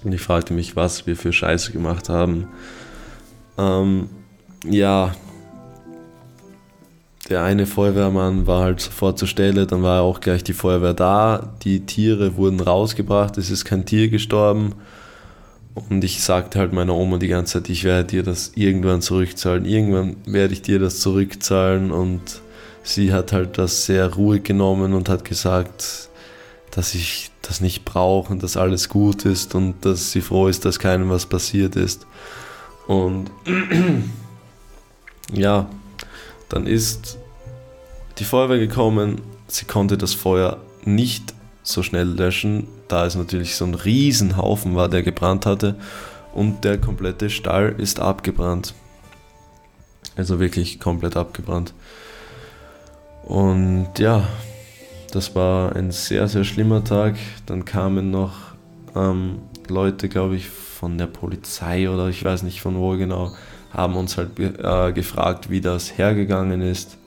[0.04, 2.48] Und ich fragte mich, was wir für Scheiße gemacht haben.
[3.58, 4.10] Ähm,
[4.66, 5.13] ja,
[7.30, 11.54] der eine Feuerwehrmann war halt sofort zur Stelle, dann war auch gleich die Feuerwehr da,
[11.63, 14.76] die Tiere wurden rausgebracht, es ist kein Tier gestorben.
[15.90, 19.66] Und ich sagte halt meiner Oma die ganze Zeit, ich werde dir das irgendwann zurückzahlen,
[19.66, 21.92] irgendwann werde ich dir das zurückzahlen.
[21.92, 22.42] Und
[22.82, 26.10] sie hat halt das sehr ruhig genommen und hat gesagt,
[26.72, 30.66] dass ich das nicht brauche und dass alles gut ist und dass sie froh ist,
[30.66, 32.08] dass keinem was passiert ist.
[32.88, 33.30] Und
[35.34, 35.70] ja,
[36.50, 37.18] dann ist
[38.20, 41.34] die Feuerwehr gekommen, sie konnte das Feuer nicht
[41.64, 45.76] so schnell löschen, da es natürlich so ein Riesenhaufen war, der gebrannt hatte
[46.34, 48.74] und der komplette Stall ist abgebrannt.
[50.16, 51.74] Also wirklich komplett abgebrannt.
[53.26, 54.28] Und ja,
[55.12, 57.16] das war ein sehr, sehr schlimmer Tag.
[57.46, 58.34] Dann kamen noch
[58.96, 63.34] ähm, Leute, glaube ich, von der Polizei oder ich weiß nicht von wo genau,
[63.74, 66.98] haben uns halt äh, gefragt, wie das hergegangen ist.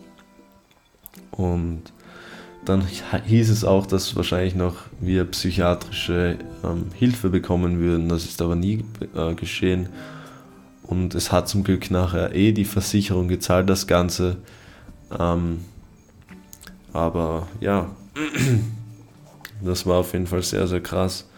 [1.31, 1.83] Und
[2.64, 2.83] dann
[3.27, 8.09] hieß es auch, dass wahrscheinlich noch wir psychiatrische ähm, Hilfe bekommen würden.
[8.09, 9.88] Das ist aber nie äh, geschehen.
[10.83, 14.37] Und es hat zum Glück nachher eh die Versicherung gezahlt, das Ganze.
[15.18, 15.61] Ähm,
[16.92, 17.90] aber ja,
[19.64, 21.29] das war auf jeden Fall sehr, sehr krass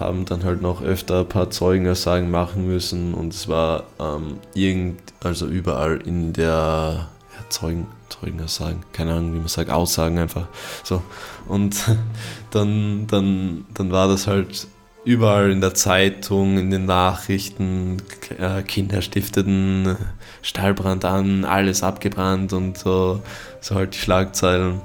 [0.00, 5.00] haben dann halt noch öfter ein paar Zeugenaussagen machen müssen und es war ähm, irgend,
[5.22, 10.48] also überall in der ja, Zeugen, Zeugenaussagen, keine Ahnung, wie man sagt, Aussagen einfach
[10.82, 11.02] so.
[11.46, 11.76] Und
[12.50, 14.66] dann, dann, dann war das halt
[15.04, 17.98] überall in der Zeitung, in den Nachrichten,
[18.38, 19.96] äh, Kinder stifteten
[20.42, 23.22] Stallbrand an, alles abgebrannt und so,
[23.60, 24.80] so halt die Schlagzeilen.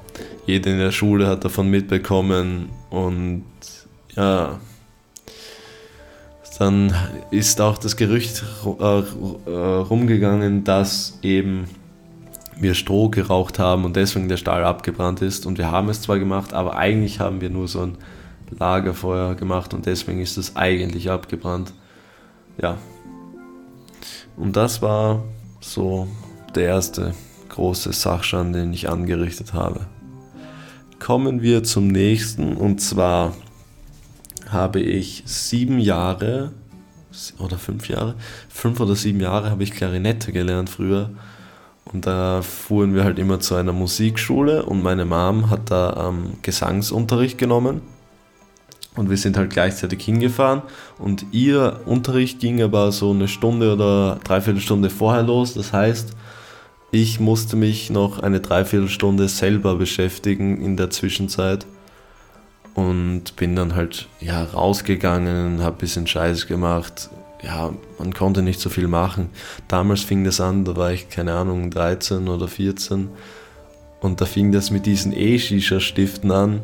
[0.46, 3.46] Jeder in der Schule hat davon mitbekommen und
[4.16, 4.60] ja,
[6.60, 6.94] dann
[7.32, 11.66] ist auch das Gerücht äh, äh, rumgegangen, dass eben
[12.58, 15.46] wir Stroh geraucht haben und deswegen der Stall abgebrannt ist.
[15.46, 17.98] Und wir haben es zwar gemacht, aber eigentlich haben wir nur so ein
[18.58, 21.74] Lagerfeuer gemacht und deswegen ist es eigentlich abgebrannt.
[22.62, 22.78] Ja.
[24.38, 25.24] Und das war
[25.60, 26.08] so
[26.54, 27.14] der erste
[27.50, 29.88] große Sachschaden, den ich angerichtet habe.
[31.00, 33.34] Kommen wir zum nächsten und zwar
[34.50, 36.52] habe ich sieben Jahre
[37.40, 38.16] oder fünf Jahre,
[38.50, 41.12] fünf oder sieben Jahre habe ich Klarinette gelernt früher.
[41.92, 46.34] Und da fuhren wir halt immer zu einer Musikschule und meine Mom hat da ähm,
[46.42, 47.82] Gesangsunterricht genommen.
[48.96, 50.62] Und wir sind halt gleichzeitig hingefahren
[51.00, 55.54] und ihr Unterricht ging aber so eine Stunde oder dreiviertel Stunde vorher los.
[55.54, 56.16] Das heißt,
[56.92, 61.66] ich musste mich noch eine Dreiviertelstunde selber beschäftigen in der Zwischenzeit.
[62.76, 67.10] Und bin dann halt ja rausgegangen, habe ein bisschen Scheiß gemacht.
[67.42, 69.30] Ja, man konnte nicht so viel machen.
[69.68, 73.10] Damals fing das an, da war ich keine Ahnung 13 oder 14
[74.02, 76.62] und da fing das mit diesen E-Shisha-Stiften an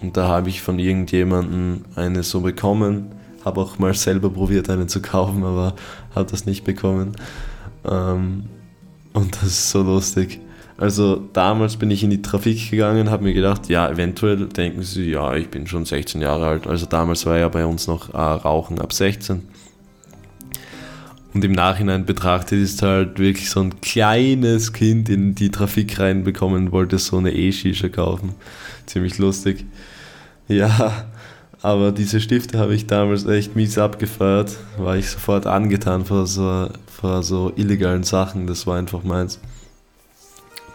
[0.00, 3.12] und da habe ich von irgendjemandem eine so bekommen.
[3.44, 5.74] Habe auch mal selber probiert, eine zu kaufen, aber
[6.14, 7.12] habe das nicht bekommen.
[7.84, 8.44] Ähm,
[9.12, 10.40] und das ist so lustig.
[10.78, 15.10] Also damals bin ich in die Trafik gegangen, habe mir gedacht, ja, eventuell denken sie,
[15.10, 16.66] ja, ich bin schon 16 Jahre alt.
[16.66, 19.42] Also damals war ja bei uns noch äh, Rauchen ab 16.
[21.32, 26.72] Und im Nachhinein betrachtet ist halt wirklich so ein kleines Kind in die Trafik reinbekommen,
[26.72, 28.34] wollte so eine E-Shisha kaufen.
[28.86, 29.64] Ziemlich lustig.
[30.48, 31.06] Ja,
[31.62, 34.56] aber diese Stifte habe ich damals echt mies abgefeiert.
[34.78, 38.46] War ich sofort angetan vor so, vor so illegalen Sachen.
[38.46, 39.40] Das war einfach meins.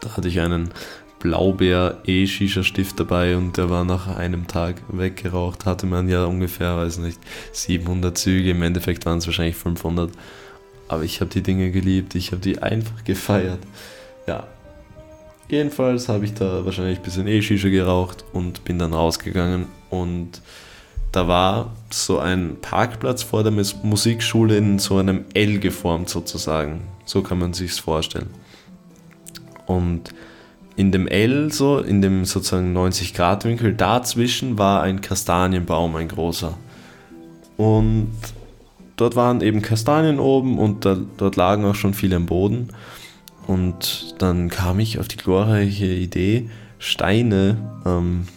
[0.02, 0.72] Da hatte ich einen
[1.20, 5.66] Blaubeer-E-Shisha-Stift dabei und der war nach einem Tag weggeraucht.
[5.66, 7.20] Hatte man ja ungefähr, weiß nicht,
[7.54, 8.52] 700 Züge.
[8.52, 10.12] Im Endeffekt waren es wahrscheinlich 500.
[10.88, 12.16] Aber ich habe die Dinge geliebt.
[12.16, 13.60] Ich habe die einfach gefeiert.
[14.28, 14.48] Ja.
[15.50, 20.42] Jedenfalls habe ich da wahrscheinlich ein bisschen E-Shisha geraucht und bin dann rausgegangen und
[21.12, 26.84] da war so ein Parkplatz vor der Musikschule in so einem L geformt sozusagen.
[27.04, 28.30] So kann man sich's vorstellen.
[29.65, 30.13] Und
[30.76, 36.08] in dem L, so in dem sozusagen 90 Grad Winkel, dazwischen war ein Kastanienbaum, ein
[36.08, 36.58] großer.
[37.58, 38.12] Und
[38.95, 42.69] dort waren eben Kastanien oben und da, dort lagen auch schon viele am Boden.
[43.47, 48.28] Und dann kam ich auf die glorreiche Idee, Steine, ähm,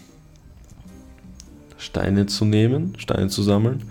[1.78, 3.84] Steine zu nehmen, Steine zu sammeln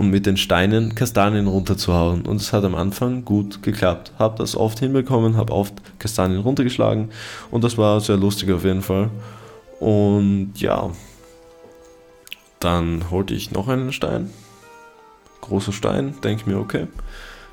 [0.00, 2.22] und mit den Steinen Kastanien runterzuhauen.
[2.22, 4.12] Und es hat am Anfang gut geklappt.
[4.18, 7.10] Habe das oft hinbekommen, habe oft Kastanien runtergeschlagen
[7.50, 9.10] und das war sehr lustig auf jeden Fall.
[9.78, 10.90] Und ja,
[12.60, 14.30] dann holte ich noch einen Stein.
[15.42, 16.86] Großer Stein, denke mir, okay,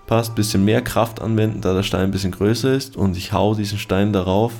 [0.06, 3.56] passt, bisschen mehr Kraft anwenden, da der Stein ein bisschen größer ist und ich hau
[3.56, 4.54] diesen Stein darauf.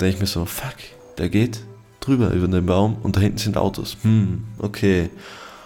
[0.00, 0.76] Denke ich mir so, fuck,
[1.18, 1.58] der geht
[1.98, 3.96] drüber über den Baum und da hinten sind Autos.
[4.02, 5.10] Hm, okay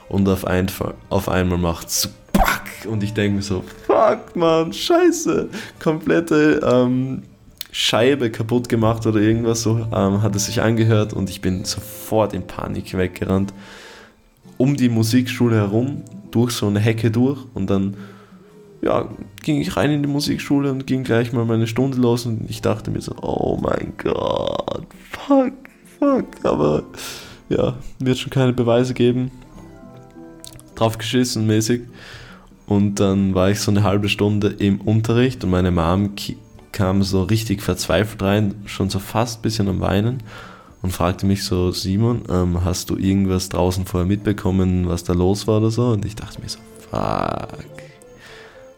[0.08, 0.66] und auf, ein,
[1.10, 2.10] auf einmal macht es
[2.86, 5.48] und ich denke mir so, fuck man, scheiße,
[5.80, 7.22] komplette ähm,
[7.72, 12.34] Scheibe kaputt gemacht oder irgendwas so, ähm, hat es sich angehört und ich bin sofort
[12.34, 13.52] in Panik weggerannt,
[14.56, 17.96] um die Musikschule herum, durch so eine Hecke durch und dann
[18.80, 19.08] ja,
[19.42, 22.62] ging ich rein in die Musikschule und ging gleich mal meine Stunde los und ich
[22.62, 25.52] dachte mir so, oh mein Gott, fuck,
[25.98, 26.84] fuck, aber
[27.48, 29.32] ja, wird schon keine Beweise geben
[30.78, 31.82] drauf geschissen mäßig.
[32.66, 36.10] Und dann war ich so eine halbe Stunde im Unterricht und meine Mom
[36.72, 40.22] kam so richtig verzweifelt rein, schon so fast ein bisschen am Weinen
[40.82, 45.46] und fragte mich so, Simon, ähm, hast du irgendwas draußen vorher mitbekommen, was da los
[45.46, 45.88] war oder so?
[45.88, 46.58] Und ich dachte mir so,
[46.90, 47.48] fuck,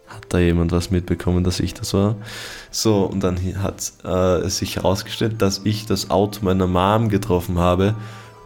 [0.07, 2.17] hat da jemand was mitbekommen, dass ich das war?
[2.71, 7.59] So, und dann hat äh, es sich herausgestellt, dass ich das Auto meiner Mom getroffen
[7.59, 7.95] habe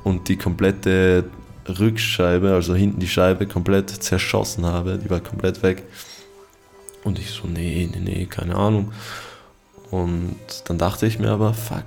[0.02, 1.24] und die komplette
[1.68, 4.98] Rückscheibe, also hinten die Scheibe komplett zerschossen habe.
[4.98, 5.83] Die war komplett weg.
[7.05, 8.92] Und ich so, nee, nee, nee, keine Ahnung.
[9.90, 11.85] Und dann dachte ich mir aber, fuck,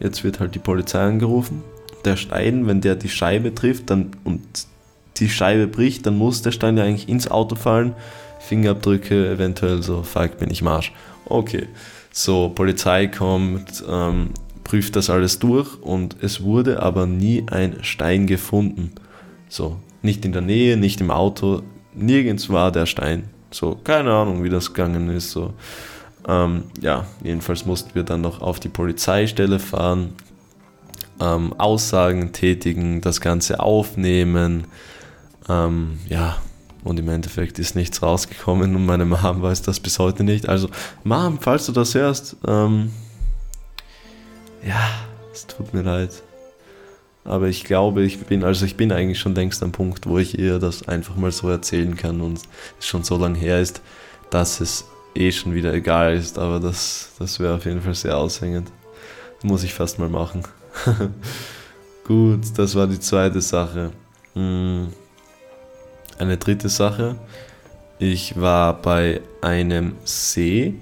[0.00, 1.62] jetzt wird halt die Polizei angerufen.
[2.04, 4.42] Der Stein, wenn der die Scheibe trifft dann, und
[5.18, 7.94] die Scheibe bricht, dann muss der Stein ja eigentlich ins Auto fallen.
[8.40, 10.92] Fingerabdrücke, eventuell so, fuck, bin ich Marsch.
[11.26, 11.66] Okay,
[12.12, 14.30] so, Polizei kommt, ähm,
[14.68, 18.92] prüft das alles durch und es wurde aber nie ein Stein gefunden.
[19.48, 21.62] So, nicht in der Nähe, nicht im Auto,
[21.94, 23.30] nirgends war der Stein.
[23.50, 25.30] So, keine Ahnung, wie das gegangen ist.
[25.30, 25.54] So,
[26.28, 30.10] ähm, ja, jedenfalls mussten wir dann noch auf die Polizeistelle fahren,
[31.18, 34.66] ähm, Aussagen tätigen, das Ganze aufnehmen.
[35.48, 36.36] Ähm, ja,
[36.84, 40.46] und im Endeffekt ist nichts rausgekommen und meine Mom weiß das bis heute nicht.
[40.46, 40.68] Also,
[41.04, 42.90] Mom, falls du das hörst, ähm,
[44.68, 44.90] ja,
[45.32, 46.22] es tut mir leid.
[47.24, 50.38] Aber ich glaube, ich bin, also ich bin eigentlich schon längst am Punkt, wo ich
[50.38, 52.40] ihr das einfach mal so erzählen kann und
[52.78, 53.80] es schon so lange her ist,
[54.30, 56.38] dass es eh schon wieder egal ist.
[56.38, 58.70] Aber das, das wäre auf jeden Fall sehr aushängend.
[59.42, 60.42] Muss ich fast mal machen.
[62.04, 63.90] Gut, das war die zweite Sache.
[64.34, 64.88] Hm,
[66.18, 67.16] eine dritte Sache.
[67.98, 70.74] Ich war bei einem See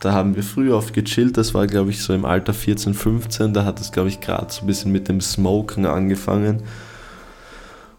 [0.00, 3.54] da haben wir früher oft gechillt, das war glaube ich so im Alter 14, 15,
[3.54, 6.62] da hat es glaube ich gerade so ein bisschen mit dem Smoken angefangen.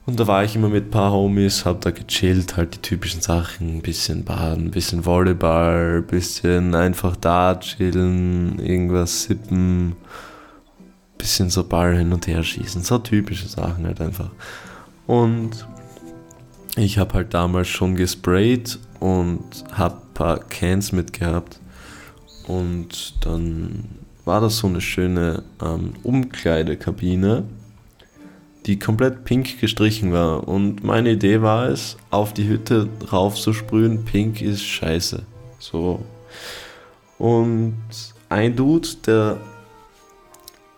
[0.08, 3.20] Und da war ich immer mit ein paar Homies, hab da gechillt, halt die typischen
[3.20, 9.96] Sachen, ein bisschen baden, ein bisschen Volleyball, ein bisschen einfach da chillen, irgendwas sippen, ein
[11.18, 12.84] bisschen so Ball hin und her schießen.
[12.84, 14.30] So typische Sachen halt einfach.
[15.08, 15.68] Und
[16.78, 19.44] ich habe halt damals schon gesprayt und
[19.74, 21.60] habe ein paar Cans mitgehabt.
[22.48, 23.84] Und dann
[24.24, 27.44] war das so eine schöne ähm, Umkleidekabine,
[28.66, 30.48] die komplett pink gestrichen war.
[30.48, 35.24] Und meine Idee war es, auf die Hütte rauf zu sprühen, pink ist scheiße.
[35.60, 36.02] So.
[37.18, 37.78] Und
[38.30, 39.38] ein Dude, der,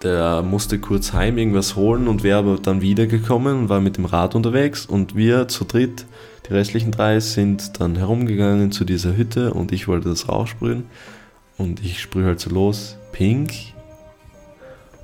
[0.01, 4.05] der musste kurz heim irgendwas holen und wäre aber dann wiedergekommen und war mit dem
[4.05, 4.88] Rad unterwegs.
[4.88, 6.05] Und wir zu dritt,
[6.47, 10.86] die restlichen drei, sind dann herumgegangen zu dieser Hütte und ich wollte das raussprühen.
[11.60, 13.51] Und ich sprühe halt so los, pink.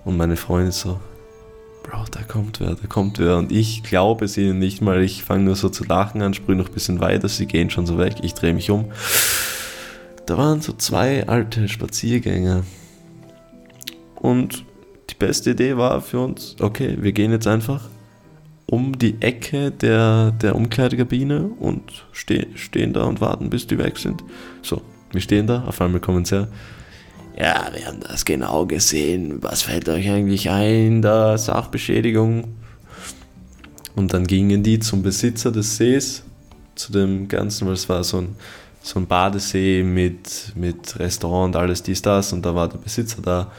[0.06, 1.00] Und meine Freundin so,
[1.84, 3.38] Bro, da kommt wer, da kommt wer.
[3.38, 5.04] Und ich glaube es ihnen nicht mal.
[5.04, 7.86] Ich fange nur so zu lachen an, sprühe noch ein bisschen weiter, sie gehen schon
[7.86, 8.16] so weg.
[8.24, 8.86] Ich drehe mich um.
[10.26, 12.64] Da waren so zwei alte Spaziergänger.
[14.16, 14.66] Und
[15.12, 17.90] die beste Idee war für uns, okay, wir gehen jetzt einfach
[18.66, 23.98] um die Ecke der, der Umkleidekabine und ste stehen da und warten, bis die weg
[23.98, 24.24] sind.
[24.64, 24.82] So,
[25.16, 26.48] wir stehen da, auf einmal kommen sie her.
[27.38, 29.44] Ja, wir haben das genau gesehen.
[29.44, 32.46] Was fällt euch eigentlich ein, da Sachbeschädigung?
[33.96, 36.24] Und dann gingen die zum Besitzer des Sees,
[36.76, 38.36] zu dem Ganzen, weil es war so ein,
[38.82, 42.32] so ein Badesee mit, mit Restaurant und alles dies, das.
[42.32, 43.52] Und da war der Besitzer da.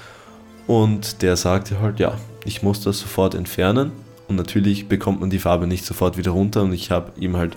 [0.66, 3.92] Und der sagte halt, ja, ich muss das sofort entfernen.
[4.28, 6.62] Und natürlich bekommt man die Farbe nicht sofort wieder runter.
[6.62, 7.56] Und ich habe ihm halt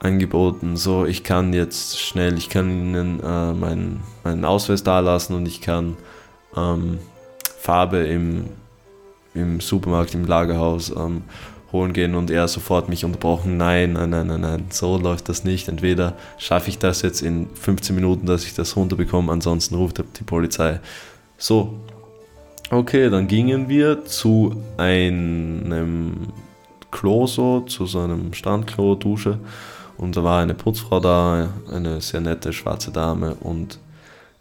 [0.00, 5.46] angeboten, so ich kann jetzt schnell, ich kann ihnen äh, meinen, meinen Ausweis dalassen und
[5.46, 5.96] ich kann
[6.56, 6.98] ähm,
[7.58, 8.46] Farbe im,
[9.34, 11.22] im Supermarkt, im Lagerhaus ähm,
[11.70, 15.44] holen gehen und er sofort mich unterbrochen, nein, nein, nein, nein, nein, so läuft das
[15.44, 15.68] nicht.
[15.68, 20.24] Entweder schaffe ich das jetzt in 15 Minuten, dass ich das runterbekomme, ansonsten ruft die
[20.24, 20.80] Polizei.
[21.36, 21.74] So,
[22.70, 26.28] okay, dann gingen wir zu einem
[26.90, 29.38] Klo so, zu so einem Strandklo, Dusche
[30.00, 33.78] und da war eine Putzfrau da, eine sehr nette schwarze Dame und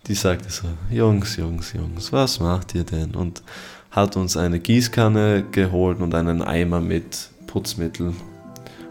[0.08, 3.14] die sagte so, Jungs, Jungs, Jungs, was macht ihr denn?
[3.14, 3.44] Und
[3.92, 8.14] hat uns eine Gießkanne geholt und einen Eimer mit Putzmittel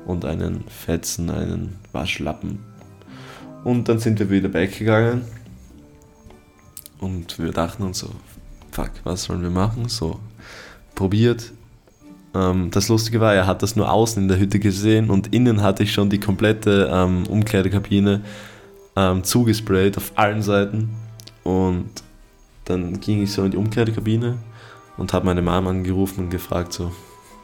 [0.04, 2.58] und einen Fetzen, einen Waschlappen.
[3.64, 5.22] Und dann sind wir wieder weggegangen
[7.00, 8.10] und wir dachten uns so,
[8.72, 9.88] fuck, was sollen wir machen?
[9.88, 10.20] So,
[10.94, 11.50] probiert,
[12.70, 15.82] das Lustige war, er hat das nur außen in der Hütte gesehen und innen hatte
[15.82, 18.22] ich schon die komplette ähm, Umkleidekabine
[18.96, 20.90] ähm, zugesprayt auf allen Seiten.
[21.42, 21.88] Und
[22.64, 24.36] dann ging ich so in die Umkleidekabine
[24.98, 26.92] und habe meine Mom angerufen und gefragt, so,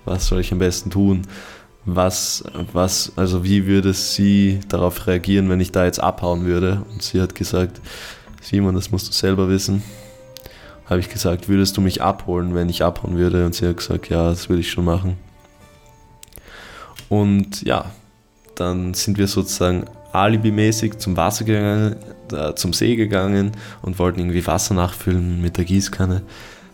[0.05, 1.23] was soll ich am besten tun?
[1.87, 6.83] Was, was, also wie würde sie darauf reagieren, wenn ich da jetzt abhauen würde?
[6.93, 7.81] Und sie hat gesagt,
[8.41, 9.83] Simon, das musst du selber wissen
[10.87, 13.47] habe ich gesagt, würdest du mich abholen, wenn ich abhauen würde?
[13.47, 15.17] Und sie hat gesagt, ja, das würde ich schon machen.
[17.09, 17.87] Und ja,
[18.55, 21.97] dann sind wir sozusagen alibimäßig zum Wasser gegangen,
[22.33, 26.23] äh, zum See gegangen und wollten irgendwie Wasser nachfüllen mit der Gießkanne,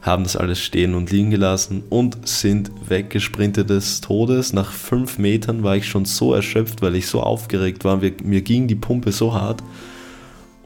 [0.03, 4.53] haben das alles stehen und liegen gelassen und sind weggesprintet des Todes.
[4.53, 8.03] Nach fünf Metern war ich schon so erschöpft, weil ich so aufgeregt war.
[8.03, 9.63] Wir, mir ging die Pumpe so hart.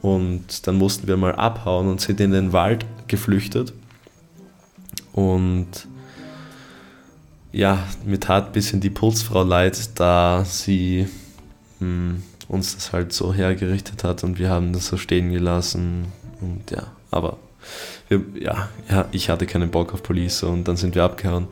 [0.01, 3.73] Und dann mussten wir mal abhauen und sind in den Wald geflüchtet.
[5.13, 5.87] Und
[7.51, 11.07] ja, mir tat ein bisschen die Putzfrau leid, da sie
[11.79, 16.05] mh, hm, uns das halt so hergerichtet hat und wir haben das so stehen gelassen.
[16.41, 17.37] Und ja, aber
[18.07, 21.47] wir, ja, ja, ich hatte keinen Bock auf Police und dann sind wir abgehauen.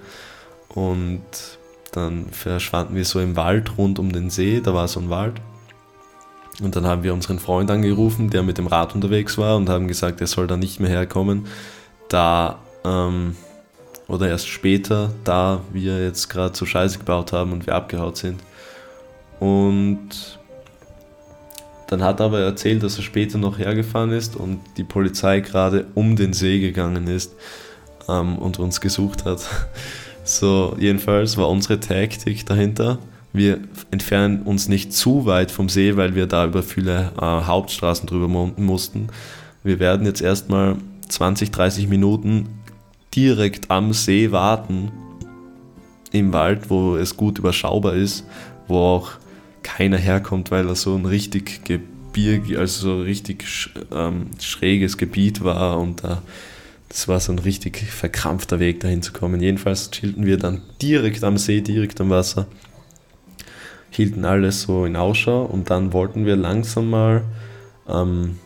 [0.70, 1.24] Und
[1.93, 5.36] dann verschwanden wir so im Wald rund um den See, da war so ein Wald.
[6.62, 9.88] Und dann haben wir unseren Freund angerufen, der mit dem Rad unterwegs war und haben
[9.88, 11.47] gesagt, er soll da nicht mehr herkommen,
[12.10, 13.36] da ähm,
[14.08, 18.41] oder erst später, da wir jetzt gerade so Scheiße gebaut haben und wir abgehaut sind.
[19.39, 20.10] Und
[21.88, 25.86] dann hat er aber erzählt, dass er später noch hergefahren ist und die Polizei gerade
[25.95, 27.34] um den See gegangen ist
[28.08, 29.41] ähm, und uns gesucht hat.
[30.26, 32.97] So, jedenfalls war unsere Taktik dahinter
[33.34, 33.59] wir
[33.89, 38.27] entfernen uns nicht zu weit vom See, weil wir da über viele äh, Hauptstraßen drüber
[38.27, 39.07] mussten.
[39.63, 40.77] Wir werden jetzt erstmal
[41.09, 42.47] 20, 30 Minuten
[43.15, 44.91] direkt am See warten,
[46.11, 48.23] im Wald, wo es gut überschaubar ist,
[48.67, 49.11] wo auch
[49.63, 53.45] keiner herkommt, weil er so ein richtig Gebirge, also so richtig
[53.91, 56.13] ähm, schräges Gebiet war und da.
[56.13, 56.17] Äh,
[56.89, 59.41] das war so ein richtig verkrampfter Weg dahin zu kommen.
[59.41, 62.45] Jedenfalls chillten wir dann direkt am See, direkt am Wasser
[63.95, 67.23] hielten alles so in Ausschau und dann wollten wir langsam mal
[67.87, 68.39] ähm,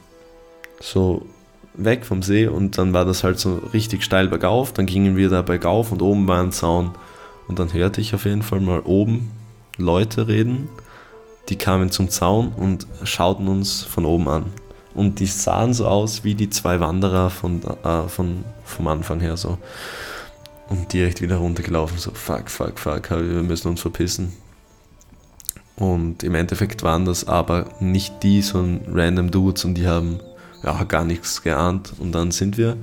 [0.80, 1.26] so
[1.74, 4.74] weg vom See und dann war das halt so richtig steil bergauf.
[4.74, 6.92] Dann gingen wir da bergauf und oben war ein Zaun.
[7.48, 9.32] Und dann hörte ich auf jeden Fall mal oben
[9.78, 10.68] Leute reden.
[11.50, 14.46] Die kamen zum Zaun und schauten uns von oben an.
[14.94, 19.38] Und die sahen so aus wie die zwei Wanderer von, äh, von, vom Anfang her
[19.38, 19.58] so.
[20.70, 24.34] Und direkt wieder runtergelaufen, so fuck, fuck, fuck, wir müssen uns verpissen.
[25.78, 30.20] Und im Endeffekt waren das aber nicht die, sondern random Dudes und die haben
[30.64, 31.94] ja, gar nichts geahnt.
[32.00, 32.78] Und dann sind wir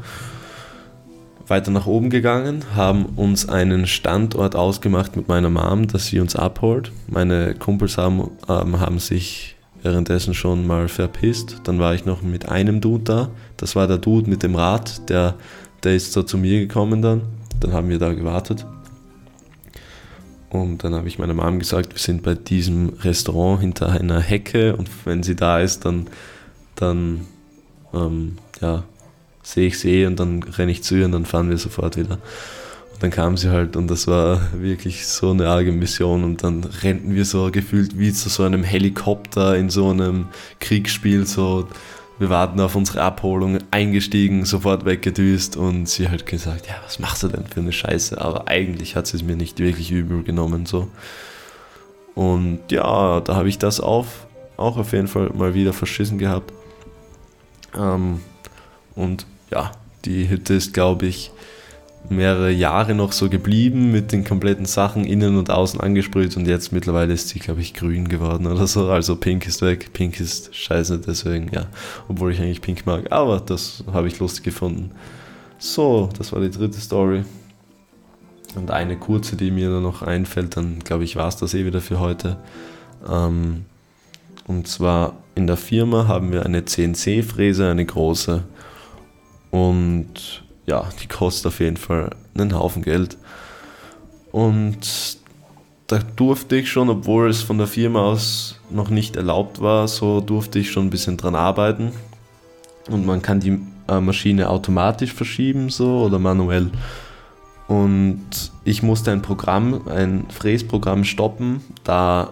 [1.47, 6.36] weiter nach oben gegangen, haben uns einen Standort ausgemacht mit meiner Mom, dass sie uns
[6.36, 6.92] abholt.
[7.07, 11.61] Meine Kumpels haben, ähm, haben sich währenddessen schon mal verpisst.
[11.64, 13.28] Dann war ich noch mit einem Dude da.
[13.57, 15.34] Das war der Dude mit dem Rad, der,
[15.82, 17.22] der ist so zu mir gekommen dann.
[17.61, 18.64] Dann haben wir da gewartet.
[20.55, 24.76] Und dann habe ich meiner Mom gesagt, wir sind bei diesem Restaurant hinter einer Hecke
[24.76, 26.07] und wenn sie da ist, dann,
[26.76, 27.26] dann
[27.92, 28.84] ähm, ja,
[29.42, 31.96] sehe ich sie eh und dann renne ich zu ihr und dann fahren wir sofort
[31.96, 32.20] wieder.
[32.92, 36.62] Und dann kam sie halt und das war wirklich so eine arge Mission und dann
[36.62, 40.28] rennten wir so gefühlt wie zu so einem Helikopter in so einem
[40.61, 41.66] Kriegsspiel, so
[42.18, 47.22] wir warten auf unsere Abholung, eingestiegen, sofort weggedüst und sie hat gesagt, ja, was machst
[47.22, 48.20] du denn für eine Scheiße?
[48.20, 50.88] Aber eigentlich hat sie es mir nicht wirklich übel genommen, so.
[52.14, 56.52] Und ja, da habe ich das auf, auch auf jeden Fall mal wieder verschissen gehabt.
[57.76, 58.20] Ähm,
[58.94, 59.72] und ja,
[60.04, 61.32] die Hütte ist, glaube ich,
[62.09, 66.72] mehrere Jahre noch so geblieben mit den kompletten Sachen innen und außen angesprüht und jetzt
[66.72, 68.90] mittlerweile ist sie, glaube ich, grün geworden oder so.
[68.90, 71.66] Also pink ist weg, pink ist scheiße, deswegen ja,
[72.09, 74.90] obwohl ich eigentlich pink mag, aber das habe ich lustig gefunden.
[75.59, 77.24] So, das war die dritte Story.
[78.55, 81.80] Und eine kurze, die mir noch einfällt, dann glaube ich, war es das eh wieder
[81.80, 82.36] für heute.
[83.09, 83.64] Ähm,
[84.46, 88.44] und zwar in der Firma haben wir eine CNC-Fräse, eine große.
[89.50, 93.16] Und ja, die kostet auf jeden Fall einen Haufen Geld.
[94.32, 95.18] Und
[95.86, 100.20] da durfte ich schon, obwohl es von der Firma aus noch nicht erlaubt war, so
[100.20, 101.92] durfte ich schon ein bisschen dran arbeiten.
[102.88, 106.70] Und man kann die äh, Maschine automatisch verschieben, so oder manuell.
[107.68, 112.30] Und ich musste ein Programm, ein Fräsprogramm stoppen, da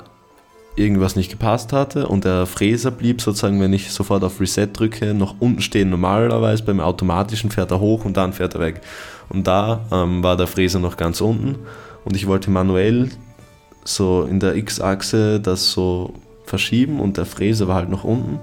[0.77, 5.13] irgendwas nicht gepasst hatte und der Fräser blieb sozusagen, wenn ich sofort auf Reset drücke,
[5.15, 5.91] noch unten stehen.
[5.91, 8.81] Normalerweise beim automatischen fährt er hoch und dann fährt er weg.
[9.29, 11.59] Und da ähm, war der Fräser noch ganz unten
[12.05, 13.11] und ich wollte manuell
[13.85, 16.15] so in der X-Achse das so
[16.45, 18.39] verschieben und der Fräser war halt noch unten.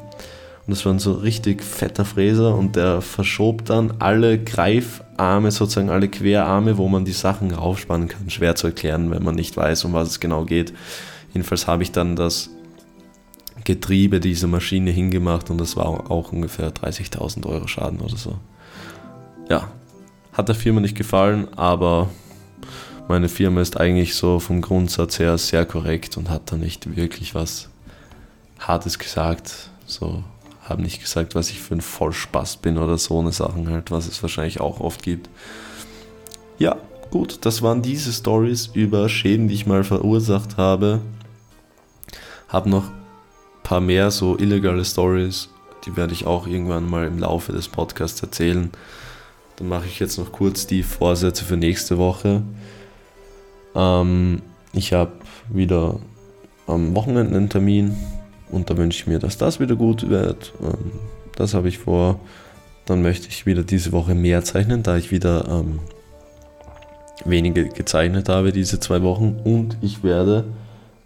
[0.70, 5.90] Und das war ein so richtig fetter Fräser und der verschob dann alle Greifarme, sozusagen
[5.90, 8.30] alle Querarme, wo man die Sachen raufspannen kann.
[8.30, 10.74] Schwer zu erklären, wenn man nicht weiß, um was es genau geht.
[11.34, 12.50] Jedenfalls habe ich dann das
[13.64, 18.36] Getriebe dieser Maschine hingemacht und das war auch ungefähr 30.000 Euro Schaden oder so.
[19.50, 19.70] Ja,
[20.34, 22.10] hat der Firma nicht gefallen, aber
[23.08, 27.36] meine Firma ist eigentlich so vom Grundsatz her sehr korrekt und hat da nicht wirklich
[27.36, 27.70] was
[28.60, 29.70] Hartes gesagt.
[29.86, 30.24] So,
[30.64, 34.08] haben nicht gesagt, was ich für ein Vollspaß bin oder so eine Sachen halt, was
[34.08, 35.30] es wahrscheinlich auch oft gibt.
[36.60, 36.78] Ja,
[37.10, 41.02] gut, das waren diese Stories über Schäden, die ich mal verursacht habe
[42.50, 45.50] habe noch ein paar mehr so illegale Stories,
[45.86, 48.72] die werde ich auch irgendwann mal im Laufe des Podcasts erzählen.
[49.56, 52.42] Dann mache ich jetzt noch kurz die Vorsätze für nächste Woche.
[53.76, 54.42] Ähm,
[54.74, 55.12] ich habe
[55.50, 56.00] wieder
[56.68, 57.96] am Wochenende einen Termin
[58.52, 60.54] und da wünsche ich mir, dass das wieder gut wird.
[60.62, 60.92] Ähm,
[61.36, 62.20] das habe ich vor.
[62.86, 65.80] Dann möchte ich wieder diese Woche mehr zeichnen, da ich wieder ähm,
[67.24, 69.40] wenige gezeichnet habe diese zwei Wochen.
[69.44, 70.46] Und ich werde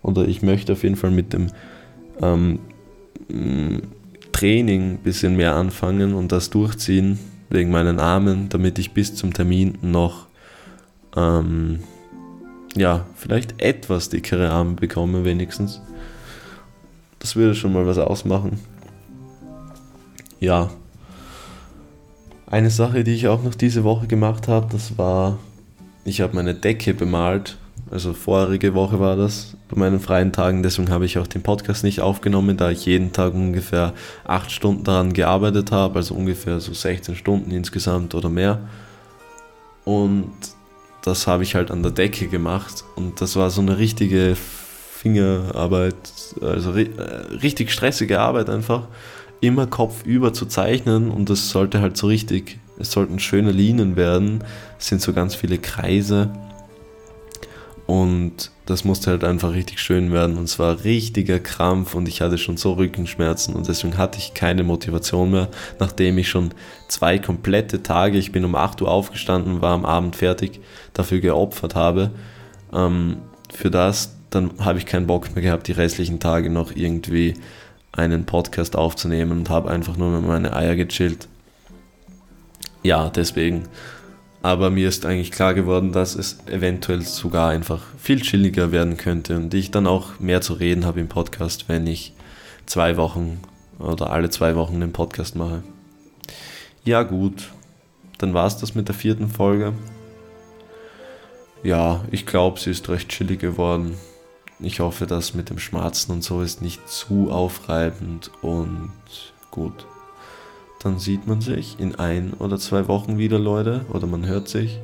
[0.03, 1.47] oder ich möchte auf jeden Fall mit dem
[2.21, 2.59] ähm,
[4.31, 7.17] Training ein bisschen mehr anfangen und das durchziehen
[7.49, 10.27] wegen meinen Armen, damit ich bis zum Termin noch
[11.15, 11.79] ähm,
[12.75, 15.81] ja, vielleicht etwas dickere Arme bekomme, wenigstens.
[17.19, 18.59] Das würde schon mal was ausmachen.
[20.39, 20.71] Ja.
[22.47, 25.39] Eine Sache, die ich auch noch diese Woche gemacht habe, das war,
[26.05, 27.57] ich habe meine Decke bemalt
[27.93, 30.63] also vorige Woche war das bei meinen freien Tagen.
[30.63, 34.83] Deswegen habe ich auch den Podcast nicht aufgenommen, da ich jeden Tag ungefähr acht Stunden
[34.83, 38.61] daran gearbeitet habe, also ungefähr so 16 Stunden insgesamt oder mehr.
[39.85, 40.31] Und
[41.03, 45.93] das habe ich halt an der Decke gemacht und das war so eine richtige Fingerarbeit,
[46.41, 46.89] also äh,
[47.43, 48.87] richtig stressige Arbeit einfach,
[49.39, 54.43] immer kopfüber zu zeichnen und das sollte halt so richtig, es sollten schöne Linien werden,
[54.79, 56.31] es sind so ganz viele Kreise
[57.85, 60.37] Und das musste halt einfach richtig schön werden.
[60.37, 64.33] Und es war richtiger Krampf und ich hatte schon so Rückenschmerzen und deswegen hatte ich
[64.33, 66.53] keine Motivation mehr, nachdem ich schon
[66.87, 70.61] zwei komplette Tage, ich bin um 8 Uhr aufgestanden, war am Abend fertig,
[70.93, 72.11] dafür geopfert habe.
[72.71, 73.17] Ähm,
[73.53, 77.35] für das, dann habe ich keinen Bock mehr gehabt, die restlichen Tage noch irgendwie
[77.91, 81.27] einen Podcast aufzunehmen und habe einfach nur mit meine Eier gechillt.
[82.81, 83.63] Ja, deswegen
[84.43, 89.37] aber mir ist eigentlich klar geworden, dass es eventuell sogar einfach viel chilliger werden könnte
[89.37, 92.13] und ich dann auch mehr zu reden habe im Podcast, wenn ich
[92.65, 93.39] zwei Wochen
[93.79, 95.63] oder alle zwei Wochen den Podcast mache.
[96.83, 97.51] Ja gut,
[98.17, 99.71] dann war es das mit der vierten Folge.
[101.63, 103.95] Ja, ich glaube, sie ist recht chillig geworden.
[104.59, 108.91] Ich hoffe, dass mit dem Schmerzen und so ist nicht zu aufreibend und
[109.51, 109.85] gut
[110.83, 114.79] dann sieht man sich in ein oder zwei Wochen wieder, Leute, oder man hört sich.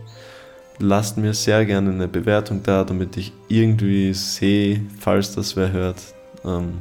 [0.80, 6.02] Lasst mir sehr gerne eine Bewertung da, damit ich irgendwie sehe, falls das wer hört,
[6.46, 6.78] ähm,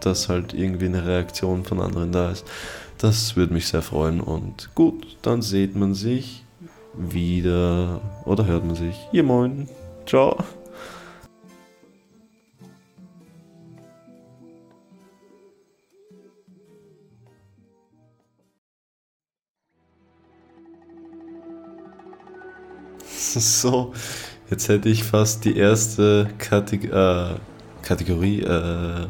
[0.00, 2.44] dass halt irgendwie eine Reaktion von anderen da ist.
[2.98, 6.44] Das würde mich sehr freuen und gut, dann sieht man sich
[6.94, 8.96] wieder oder hört man sich.
[9.12, 9.68] Ja, moin.
[10.06, 10.36] Ciao.
[23.40, 23.92] So,
[24.50, 27.38] jetzt hätte ich fast die erste Kategor äh,
[27.82, 29.06] Kategorie, äh,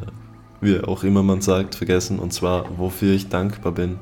[0.60, 3.98] wie auch immer man sagt, vergessen, und zwar, wofür ich dankbar bin.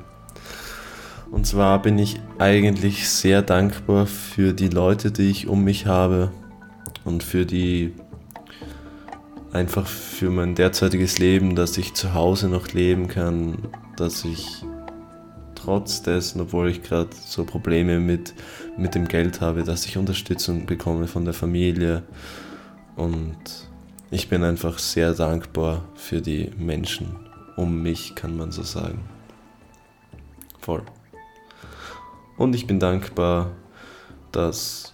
[1.31, 6.31] Und zwar bin ich eigentlich sehr dankbar für die Leute, die ich um mich habe.
[7.03, 7.93] Und für die
[9.51, 13.57] einfach für mein derzeitiges Leben, dass ich zu Hause noch leben kann,
[13.97, 14.63] dass ich
[15.63, 18.33] trotz dessen, obwohl ich gerade so Probleme mit,
[18.77, 22.03] mit dem Geld habe, dass ich Unterstützung bekomme von der Familie.
[22.95, 23.37] Und
[24.09, 27.15] ich bin einfach sehr dankbar für die Menschen
[27.55, 29.03] um mich, kann man so sagen.
[30.59, 30.83] Voll.
[32.37, 33.51] Und ich bin dankbar,
[34.31, 34.93] dass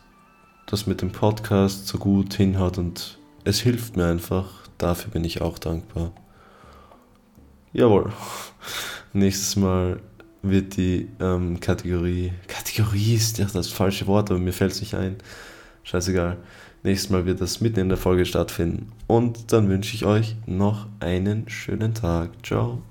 [0.65, 4.67] das mit dem Podcast so gut hinhaut und es hilft mir einfach.
[4.77, 6.11] Dafür bin ich auch dankbar.
[7.73, 8.11] Jawohl.
[9.13, 10.01] Nächstes Mal
[10.49, 14.95] wird die ähm, Kategorie, Kategorie ist ja das falsche Wort, aber mir fällt es nicht
[14.95, 15.17] ein.
[15.83, 16.37] Scheißegal.
[16.83, 18.91] Nächstes Mal wird das mitten in der Folge stattfinden.
[19.07, 22.29] Und dann wünsche ich euch noch einen schönen Tag.
[22.45, 22.81] Ciao.